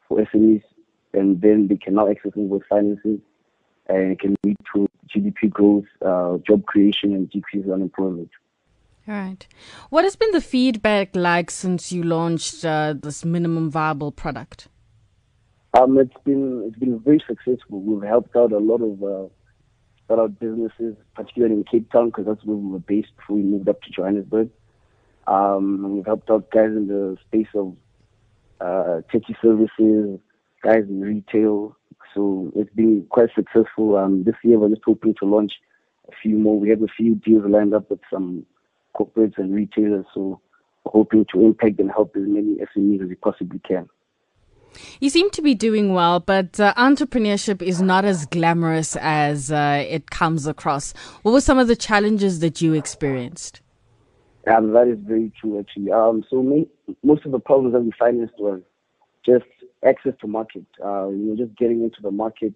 [0.09, 0.63] for SMEs,
[1.15, 3.21] and then they can now access invoice financing,
[3.89, 8.31] and it can lead to GDP growth, uh, job creation, and decrease unemployment.
[9.09, 9.47] All right.
[9.91, 14.69] What has been the feedback like since you launched uh, this minimum viable product?
[15.75, 17.81] Um, it's been it's been very successful.
[17.81, 19.29] We've helped out a lot of uh,
[20.05, 23.69] startup businesses, particularly in Cape Town, because that's where we were based before we moved
[23.69, 24.51] up to Johannesburg.
[25.27, 27.77] Um, we've helped out guys in the space of
[28.61, 30.19] uh, techie services,
[30.63, 31.77] guys in retail,
[32.15, 33.97] so it's been quite successful.
[33.97, 35.53] Um, this year we're just hoping to launch
[36.09, 36.59] a few more.
[36.59, 38.47] We have a few deals lined up with some
[38.95, 40.07] corporates and retailers.
[40.15, 40.41] So
[40.85, 43.89] we're hoping to impact and help as many SMEs as we possibly can.
[45.01, 49.85] You seem to be doing well, but uh, entrepreneurship is not as glamorous as uh,
[49.89, 50.93] it comes across.
[51.23, 53.63] What were some of the challenges that you experienced?
[54.47, 55.91] Um, that is very true, actually.
[55.91, 56.69] Um, so me,
[57.03, 58.61] most of the problems that we financed was
[59.25, 59.45] just
[59.87, 60.65] access to market.
[60.85, 62.55] Uh, you know, just getting into the market,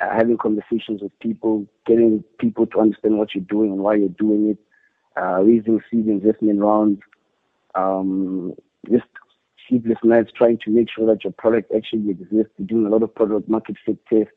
[0.00, 4.08] uh, having conversations with people, getting people to understand what you're doing and why you're
[4.10, 4.58] doing it,
[5.20, 7.00] uh, raising seed investment rounds,
[7.74, 8.54] um,
[8.90, 9.04] just
[9.68, 13.02] sleepless nights trying to make sure that your product actually exists, You're doing a lot
[13.02, 14.32] of product market fit tests,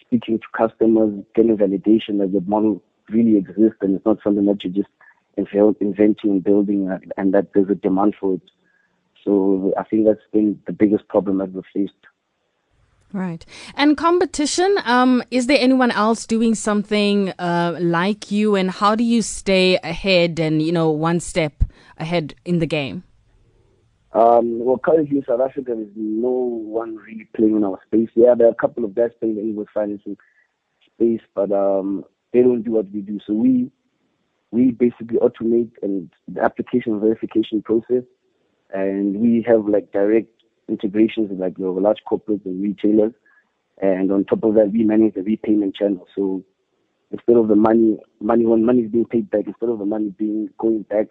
[0.00, 4.64] speaking to customers, getting validation that the model really exists and it's not something that
[4.64, 4.88] you're just
[5.80, 8.42] inventing and building and that there's a demand for it.
[9.26, 11.92] So I think that's been the biggest problem that we've faced.
[13.12, 13.44] Right.
[13.74, 19.04] And competition, um, is there anyone else doing something uh, like you and how do
[19.04, 21.64] you stay ahead and, you know, one step
[21.98, 23.04] ahead in the game?
[24.12, 28.08] Um, well, currently in South Africa, there's no one really playing in our space.
[28.14, 30.16] Yeah, there are a couple of guys playing the invoice financing
[30.94, 33.18] space, but um, they don't do what we do.
[33.26, 33.70] So we
[34.52, 38.04] we basically automate and the application verification process,
[38.76, 40.28] and we have like direct
[40.68, 43.12] integrations with like know, large corporates and retailers.
[43.80, 46.06] And on top of that, we manage the repayment channel.
[46.14, 46.44] So
[47.10, 50.14] instead of the money, money when money is being paid back, instead of the money
[50.18, 51.06] being going back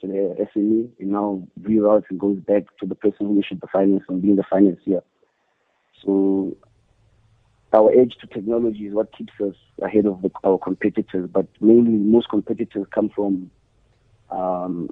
[0.00, 3.66] to the SME, it now reroutes and goes back to the person who issued the
[3.72, 5.02] finance and being the financier.
[6.04, 6.56] So
[7.72, 11.28] our edge to technology is what keeps us ahead of the, our competitors.
[11.32, 13.50] But mainly, most competitors come from
[14.30, 14.90] um,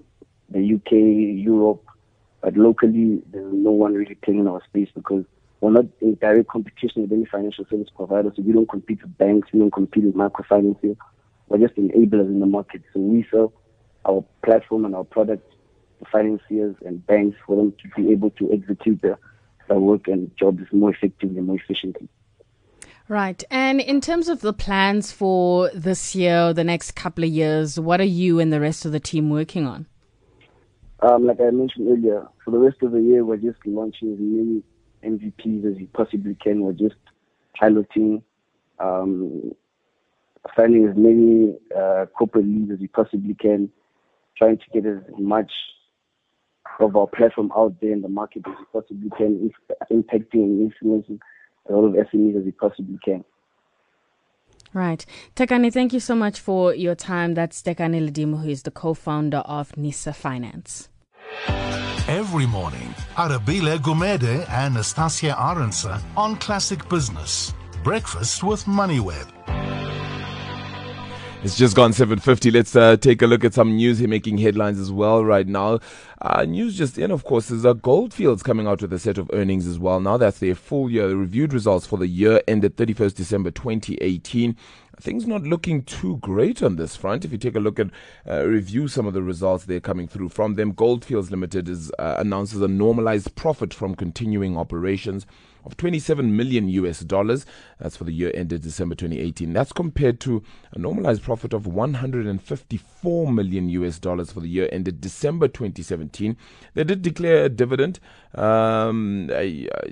[0.51, 1.85] the UK, Europe,
[2.47, 5.25] but locally, there's no one really playing in our space because
[5.61, 8.33] we're not in direct competition with any financial service provider.
[8.37, 10.97] So we don't compete with banks, we don't compete with microfinance.
[11.49, 12.83] We're just enablers in the market.
[12.95, 13.53] So we sell
[14.09, 15.55] our platform and our product
[15.99, 19.19] to financiers and banks for them to be able to execute their,
[19.67, 22.09] their work and jobs more effectively and more efficiently.
[23.09, 23.43] Right.
[23.51, 28.01] And in terms of the plans for this year, the next couple of years, what
[28.01, 29.87] are you and the rest of the team working on?
[31.01, 34.19] Um, like I mentioned earlier, for the rest of the year, we're just launching as
[34.19, 34.63] many
[35.05, 36.63] MVPs as we possibly can.
[36.63, 36.97] We're just
[37.59, 38.23] piloting,
[38.79, 39.53] um,
[40.57, 43.71] finding as many uh, corporate leads as we possibly can,
[44.39, 45.53] trying to get as much
[46.81, 49.51] of our platform out there in the market as we possibly can,
[49.91, 51.21] impacting and influencing
[51.69, 53.23] a lot of SMEs as we possibly can.
[54.73, 55.05] Right.
[55.35, 57.35] Tekani, thank you so much for your time.
[57.35, 60.89] That's Tekani Ledimo, who is the co-founder of Nisa Finance.
[62.09, 67.53] Every morning, Arabile Gumede and Nastasia Arendse on Classic Business.
[67.83, 69.66] Breakfast with MoneyWeb.
[71.43, 72.53] It's just gone 7.50.
[72.53, 75.79] Let's uh, take a look at some news here making headlines as well right now.
[76.21, 79.31] Uh, news just in, of course, is uh, Goldfields coming out with a set of
[79.33, 80.01] earnings as well.
[80.01, 84.57] Now that's their full year reviewed results for the year ended 31st December 2018
[85.01, 87.25] things not looking too great on this front.
[87.25, 87.89] If you take a look at
[88.29, 92.17] uh, review some of the results they're coming through from them, Goldfields Limited is uh,
[92.19, 95.27] announces a normalized profit from continuing operations
[95.67, 97.45] of 27 million US dollars.
[97.79, 99.53] That's for the year ended December 2018.
[99.53, 100.43] That's compared to
[100.73, 106.37] a normalized profit of 154 million US dollars for the year ended December 2017.
[106.75, 107.99] They did declare a dividend,
[108.35, 109.29] um,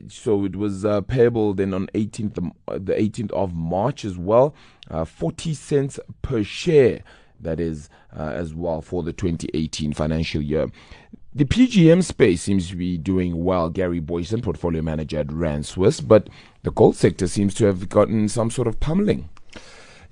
[0.09, 2.35] so it was uh, payable then on 18th
[2.67, 4.55] the 18th of March as well,
[4.91, 7.03] uh, 40 cents per share.
[7.41, 10.69] That is uh, as well for the 2018 financial year.
[11.37, 13.69] The PGM space seems to be doing well.
[13.69, 16.29] Gary Booysen, portfolio manager at RandSwiss, but
[16.63, 19.29] the gold sector seems to have gotten some sort of pummeling.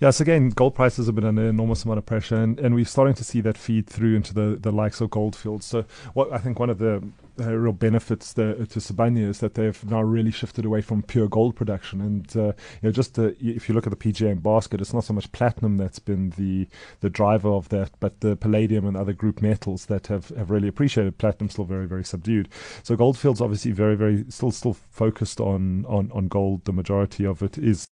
[0.01, 3.15] Yes, again, gold prices have been under enormous amount of pressure, and, and we're starting
[3.15, 5.65] to see that feed through into the, the likes of gold fields.
[5.65, 7.05] So, what I think one of the
[7.41, 11.29] uh, real benefits the, to Sibanye is that they've now really shifted away from pure
[11.29, 12.01] gold production.
[12.01, 15.05] And uh, you know, just uh, if you look at the PGM basket, it's not
[15.05, 16.69] so much platinum that's been the
[17.01, 20.69] the driver of that, but the palladium and other group metals that have, have really
[20.69, 21.19] appreciated.
[21.19, 22.49] Platinum still very very subdued.
[22.83, 26.65] So Goldfields obviously very very still still focused on on on gold.
[26.65, 27.87] The majority of it is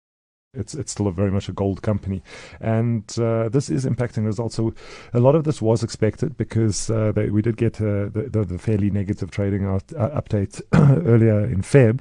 [0.54, 2.24] it's it's still very much a gold company,
[2.60, 4.56] and uh, this is impacting results.
[4.56, 4.74] So
[5.14, 8.46] a lot of this was expected because uh, they, we did get uh, the, the,
[8.46, 12.00] the fairly negative trading out, uh, update earlier in Feb,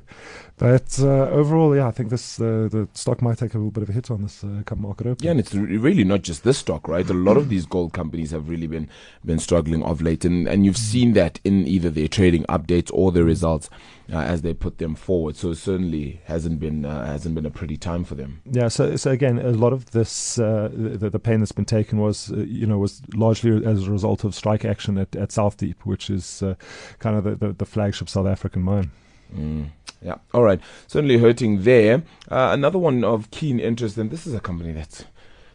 [0.58, 3.82] but uh, overall, yeah, I think this uh, the stock might take a little bit
[3.82, 5.24] of a hit on this come market open.
[5.24, 7.08] Yeah, and it's really not just this stock, right?
[7.08, 8.88] A lot of these gold companies have really been
[9.24, 13.12] been struggling of late, and and you've seen that in either their trading updates or
[13.12, 13.70] their results
[14.10, 15.36] as they put them forward.
[15.36, 18.40] So it certainly hasn't been hasn't been a pretty time for them.
[18.44, 21.98] Yeah, so so again, a lot of this uh, the, the pain that's been taken
[21.98, 25.56] was uh, you know was largely as a result of strike action at, at South
[25.56, 26.54] Deep, which is uh,
[26.98, 28.90] kind of the, the, the, flagship South African mine.
[29.34, 29.70] Mm.
[30.00, 30.60] Yeah, all right.
[30.86, 32.02] Certainly hurting there.
[32.30, 35.06] Uh, another one of keen interest, and this is a company that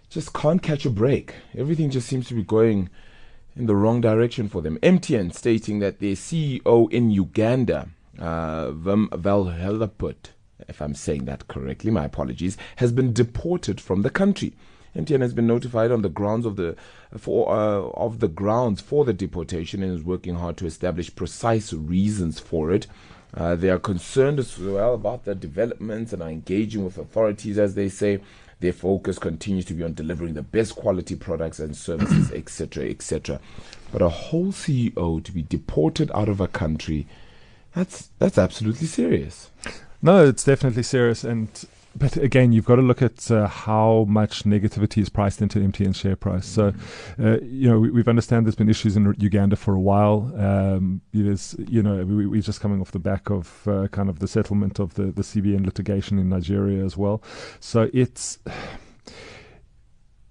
[0.09, 1.35] just can't catch a break.
[1.57, 2.89] Everything just seems to be going
[3.55, 4.77] in the wrong direction for them.
[4.81, 10.31] MTN stating that their CEO in Uganda, uh, Wim Vanhelleputte,
[10.67, 14.53] if I'm saying that correctly, my apologies, has been deported from the country.
[14.95, 16.75] MTN has been notified on the grounds of the
[17.17, 21.73] for uh, of the grounds for the deportation and is working hard to establish precise
[21.73, 22.85] reasons for it.
[23.35, 27.75] Uh, they are concerned as well about the developments and are engaging with authorities, as
[27.75, 28.19] they say.
[28.59, 33.41] Their focus continues to be on delivering the best quality products and services, etc., etc.
[33.91, 37.05] But a whole CEO to be deported out of a country,
[37.75, 39.49] that's that's absolutely serious.
[40.01, 41.49] No, it's definitely serious, and
[41.95, 45.95] but again, you've got to look at uh, how much negativity is priced into MTN
[45.95, 46.45] share price.
[46.45, 46.73] So,
[47.19, 50.33] uh, you know, we, we've understand there's been issues in Uganda for a while.
[50.37, 54.09] Um, it is, you know, we, we're just coming off the back of uh, kind
[54.09, 57.21] of the settlement of the, the CBN litigation in Nigeria as well.
[57.59, 58.39] So it's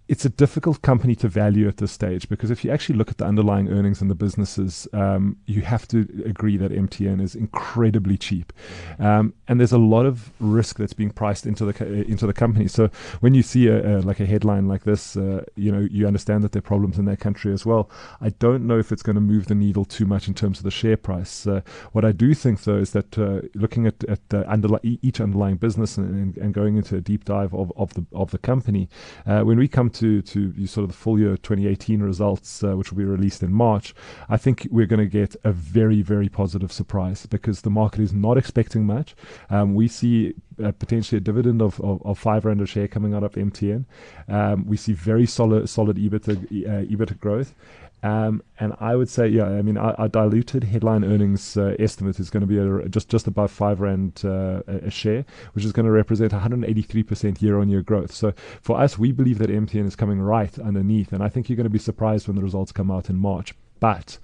[0.08, 3.18] it's a difficult company to value at this stage because if you actually look at
[3.18, 8.18] the underlying earnings in the businesses, um, you have to agree that MTN is incredibly
[8.18, 8.52] cheap,
[8.98, 12.66] um, and there's a lot of risk that's being priced into the into the company.
[12.66, 12.90] So
[13.20, 16.42] when you see a, a like a headline like this, uh, you know you understand
[16.42, 17.88] that there are problems in that country as well.
[18.20, 20.64] I don't know if it's going to move the needle too much in terms of
[20.64, 21.46] the share price.
[21.46, 21.60] Uh,
[21.92, 25.56] what I do think though is that uh, looking at at the underli- each underlying
[25.56, 28.88] business and, and, going into a deep dive of, of the of the company,
[29.26, 32.90] uh, when we come to to sort of the full year 2018 results, uh, which
[32.90, 33.94] will be released in March,
[34.28, 38.12] I think we're going to get a very very positive surprise because the market is
[38.12, 39.14] not expecting much.
[39.50, 43.14] Um, we see uh, potentially a dividend of, of, of five rand a share coming
[43.14, 43.84] out of MTN.
[44.28, 46.36] Um, we see very solid solid EBITDA
[46.66, 47.54] uh, EBITDA growth,
[48.02, 52.18] um, and I would say, yeah, I mean, our, our diluted headline earnings uh, estimate
[52.18, 55.72] is going to be a, just just above five rand uh, a share, which is
[55.72, 58.12] going to represent 183% year-on-year growth.
[58.12, 61.56] So for us, we believe that MTN is coming right underneath, and I think you're
[61.56, 63.54] going to be surprised when the results come out in March.
[63.78, 64.18] But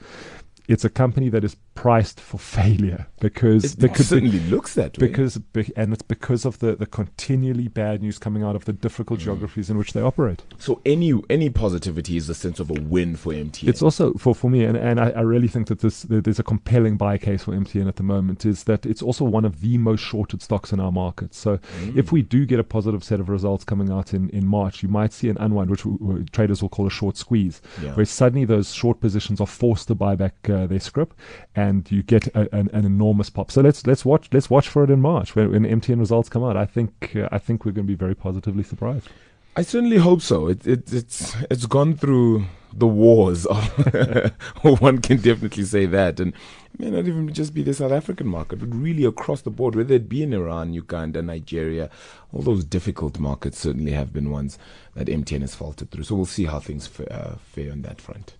[0.66, 5.06] it's a company that is priced for failure because it because certainly looks that way.
[5.06, 5.38] because
[5.76, 9.22] and it's because of the, the continually bad news coming out of the difficult mm.
[9.22, 10.42] geographies in which they operate.
[10.58, 13.68] So any any positivity is a sense of a win for MTN.
[13.68, 16.40] It's also for, for me, and, and I, I really think that this that there's
[16.40, 18.44] a compelling buy case for MTN at the moment.
[18.44, 21.32] Is that it's also one of the most shorted stocks in our market.
[21.32, 21.96] So mm.
[21.96, 24.88] if we do get a positive set of results coming out in, in March, you
[24.88, 27.94] might see an unwind, which we, traders will call a short squeeze, yeah.
[27.94, 31.14] where suddenly those short positions are forced to buy back uh, their scrip,
[31.54, 33.50] and you get a, an, an, enormous pop.
[33.50, 36.44] So let's let's watch let's watch for it in March when, when MTN results come
[36.44, 36.56] out.
[36.56, 39.08] I think uh, I think we're going to be very positively surprised.
[39.56, 40.46] I certainly hope so.
[40.48, 43.44] It, it, it's it's gone through the wars.
[44.62, 46.32] one can definitely say that, and
[46.74, 49.74] it may not even just be the South African market, but really across the board,
[49.74, 51.90] whether it be in Iran, Uganda, Nigeria,
[52.32, 54.58] all those difficult markets certainly have been ones
[54.94, 56.04] that MTN has faltered through.
[56.04, 58.34] So we'll see how things f- uh, fare on that front.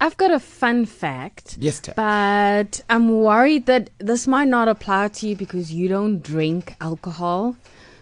[0.00, 1.56] I've got a fun fact.
[1.60, 1.96] Yes, Tab.
[1.96, 7.56] But I'm worried that this might not apply to you because you don't drink alcohol.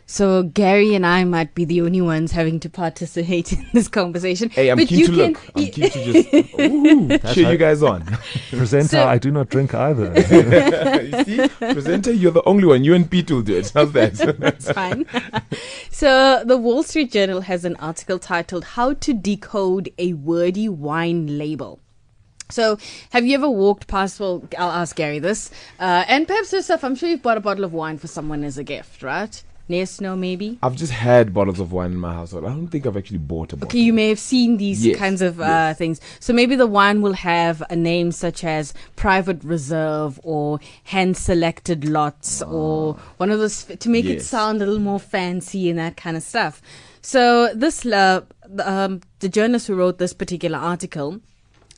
[0.07, 4.51] So Gary and I might be the only ones having to participate in this conversation.
[4.51, 5.51] Hey, I'm but keen you to can, look.
[5.57, 8.05] I'm keen to just ooh, cheer you guys on.
[8.51, 10.13] Presenter, so, I do not drink either.
[10.17, 12.85] you see, presenter, you're the only one.
[12.85, 13.71] You and Pete will do it.
[13.75, 14.15] How's that?
[14.39, 15.07] That's fine.
[15.91, 21.39] so the Wall Street Journal has an article titled "How to Decode a Wordy Wine
[21.39, 21.81] Label."
[22.51, 22.77] So,
[23.11, 24.21] have you ever walked past?
[24.21, 25.51] Well, I'll ask Gary this,
[25.81, 26.85] uh, and perhaps yourself.
[26.85, 29.43] I'm sure you've bought a bottle of wine for someone as a gift, right?
[29.69, 30.59] Yes, no, maybe.
[30.63, 32.45] I've just had bottles of wine in my household.
[32.45, 33.69] I don't think I've actually bought a bottle.
[33.69, 35.79] Okay, you may have seen these yes, kinds of uh, yes.
[35.79, 36.01] things.
[36.21, 41.89] So maybe the wine will have a name such as Private Reserve or Hand Selected
[41.89, 45.97] Lots or one of those to make it sound a little more fancy and that
[45.97, 46.61] kind of stuff.
[47.01, 48.23] So this uh,
[48.63, 51.21] um, the journalist who wrote this particular article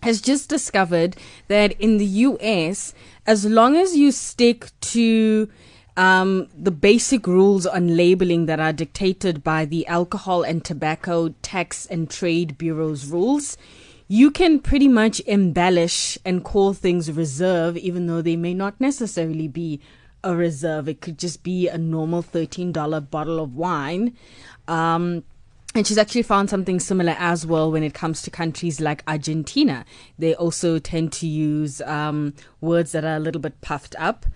[0.03, 1.16] has just discovered
[1.49, 2.93] that in the US,
[3.26, 5.49] as long as you stick to
[5.97, 11.86] um, the basic rules on labeling that are dictated by the Alcohol and Tobacco Tax
[11.86, 13.57] and Trade Bureau's rules,
[14.09, 19.49] you can pretty much embellish and call things reserve, even though they may not necessarily
[19.49, 19.80] be
[20.22, 20.88] a reserve.
[20.88, 24.16] It could just be a normal $13 bottle of wine.
[24.66, 25.22] Um,
[25.76, 29.84] and she's actually found something similar as well when it comes to countries like Argentina.
[30.18, 34.26] They also tend to use um, words that are a little bit puffed up.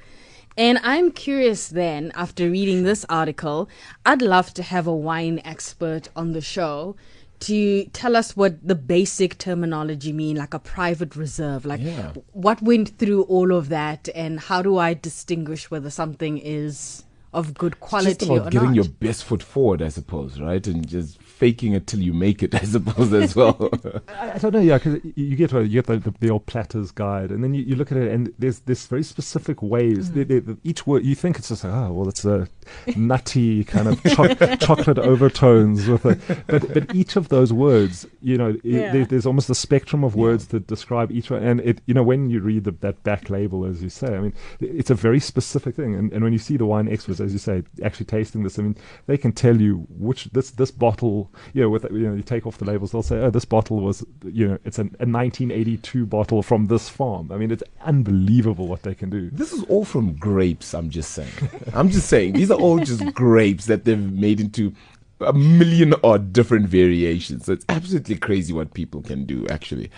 [0.59, 3.69] And I'm curious then, after reading this article,
[4.05, 6.97] I'd love to have a wine expert on the show
[7.41, 12.13] to tell us what the basic terminology mean, like a private reserve, like Yeah.
[12.33, 17.55] what went through all of that, and how do I distinguish whether something is of
[17.55, 18.75] good It's quality just or about getting not?
[18.77, 20.67] your best foot forward, I suppose, right?
[20.67, 23.71] And just faking it till you make it, I suppose, as well.
[24.09, 26.91] I, I don't know, yeah, because you get you get the, the, the old Platter's
[26.91, 30.11] guide, and then you, you look at it, and there's there's very specific ways.
[30.11, 30.15] Mm.
[30.15, 32.49] They- they- each word you think it's just like, oh, well, it's a
[32.97, 38.37] nutty kind of cho- chocolate overtones with a, but but each of those words, you
[38.37, 38.93] know, i- Yeah.
[38.93, 42.03] there, there's almost a spectrum of words that describe each one, and it, you know,
[42.03, 45.21] when you read the, that back label, as you say, I mean, it's a very
[45.21, 48.43] specific thing, and, and when you see the wine experts, as you say, actually tasting
[48.43, 48.77] this, I mean,
[49.07, 52.47] they can tell you which this this bottle, you know, with you know, you take
[52.47, 56.07] off the labels, they'll say, oh, this bottle was, you know, it's an, a 1982
[56.07, 57.31] bottle from this farm.
[57.33, 59.31] I mean, it's unbelievable what they can do.
[59.31, 61.33] This is all from grapes, I'm just saying.
[61.75, 62.35] I'm just saying.
[62.35, 64.73] These are all just grapes that they've made into
[65.21, 67.47] a million odd different variations.
[67.47, 69.91] So it's absolutely crazy what people can do, actually,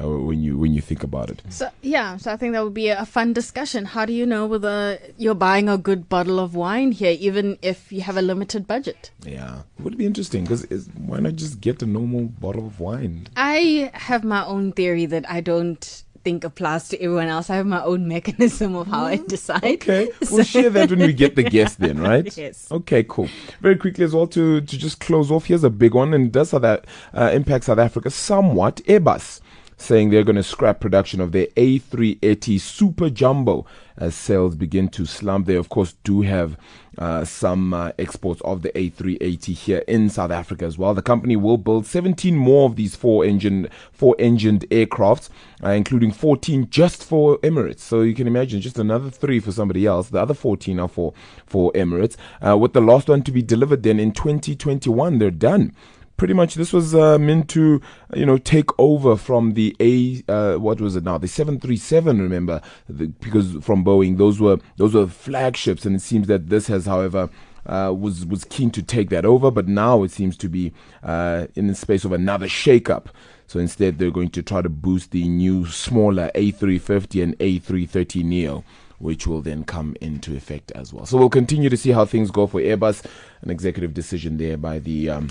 [0.00, 1.42] uh, when you when you think about it.
[1.48, 3.84] So yeah, so I think that would be a fun discussion.
[3.84, 7.92] How do you know whether you're buying a good bottle of wine here, even if
[7.92, 9.10] you have a limited budget?
[9.24, 10.64] Yeah, it would be interesting because
[10.96, 13.28] why not just get a normal bottle of wine?
[13.36, 17.50] I have my own theory that I don't think applies to everyone else.
[17.50, 19.64] I have my own mechanism of how I decide.
[19.64, 22.36] Okay, we'll share that when we get the guest then, right?
[22.36, 22.70] Yes.
[22.70, 23.28] Okay, cool.
[23.60, 26.50] Very quickly as well to, to just close off, here's a big one and does
[26.50, 28.76] that uh, impact South Africa somewhat.
[28.86, 29.40] Airbus
[29.78, 33.64] saying they're going to scrap production of their A380 Super Jumbo
[33.96, 35.46] as sales begin to slump.
[35.46, 36.56] They, of course, do have
[36.98, 40.94] uh, some uh, exports of the A380 here in South Africa as well.
[40.94, 45.28] The company will build 17 more of these four engine four engined aircrafts,
[45.62, 47.80] uh, including 14 just for Emirates.
[47.80, 50.08] So you can imagine just another three for somebody else.
[50.08, 51.14] The other 14 are for
[51.46, 52.16] for Emirates.
[52.44, 55.72] Uh, with the last one to be delivered then in 2021, they're done
[56.18, 57.80] pretty much this was uh, meant to
[58.14, 62.60] you know take over from the a uh, what was it now the 737 remember
[62.88, 66.84] the, because from boeing those were those were flagships and it seems that this has
[66.84, 67.30] however
[67.66, 71.46] uh, was was keen to take that over but now it seems to be uh,
[71.54, 73.06] in the space of another shakeup
[73.46, 78.64] so instead they're going to try to boost the new smaller a350 and a330 neo
[78.98, 81.06] which will then come into effect as well.
[81.06, 83.06] So we'll continue to see how things go for Airbus.
[83.42, 85.28] An executive decision there by the um,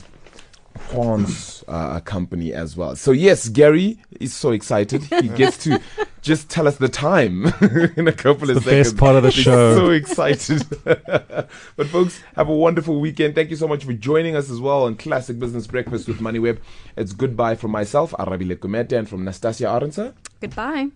[0.89, 2.95] Quan's uh, company as well.
[2.95, 5.03] So yes, Gary is so excited.
[5.03, 5.81] He gets to
[6.21, 7.45] just tell us the time
[7.97, 8.93] in a couple of the best seconds.
[8.93, 9.75] part of the He's show.
[9.75, 10.63] So excited.
[10.83, 13.35] but folks, have a wonderful weekend.
[13.35, 16.59] Thank you so much for joining us as well on Classic Business Breakfast with MoneyWeb.
[16.95, 20.13] It's goodbye from myself, Arabile Gumede, and from Nastasia Arendse.
[20.41, 20.87] Goodbye.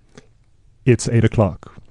[0.85, 1.81] It's eight o'clock.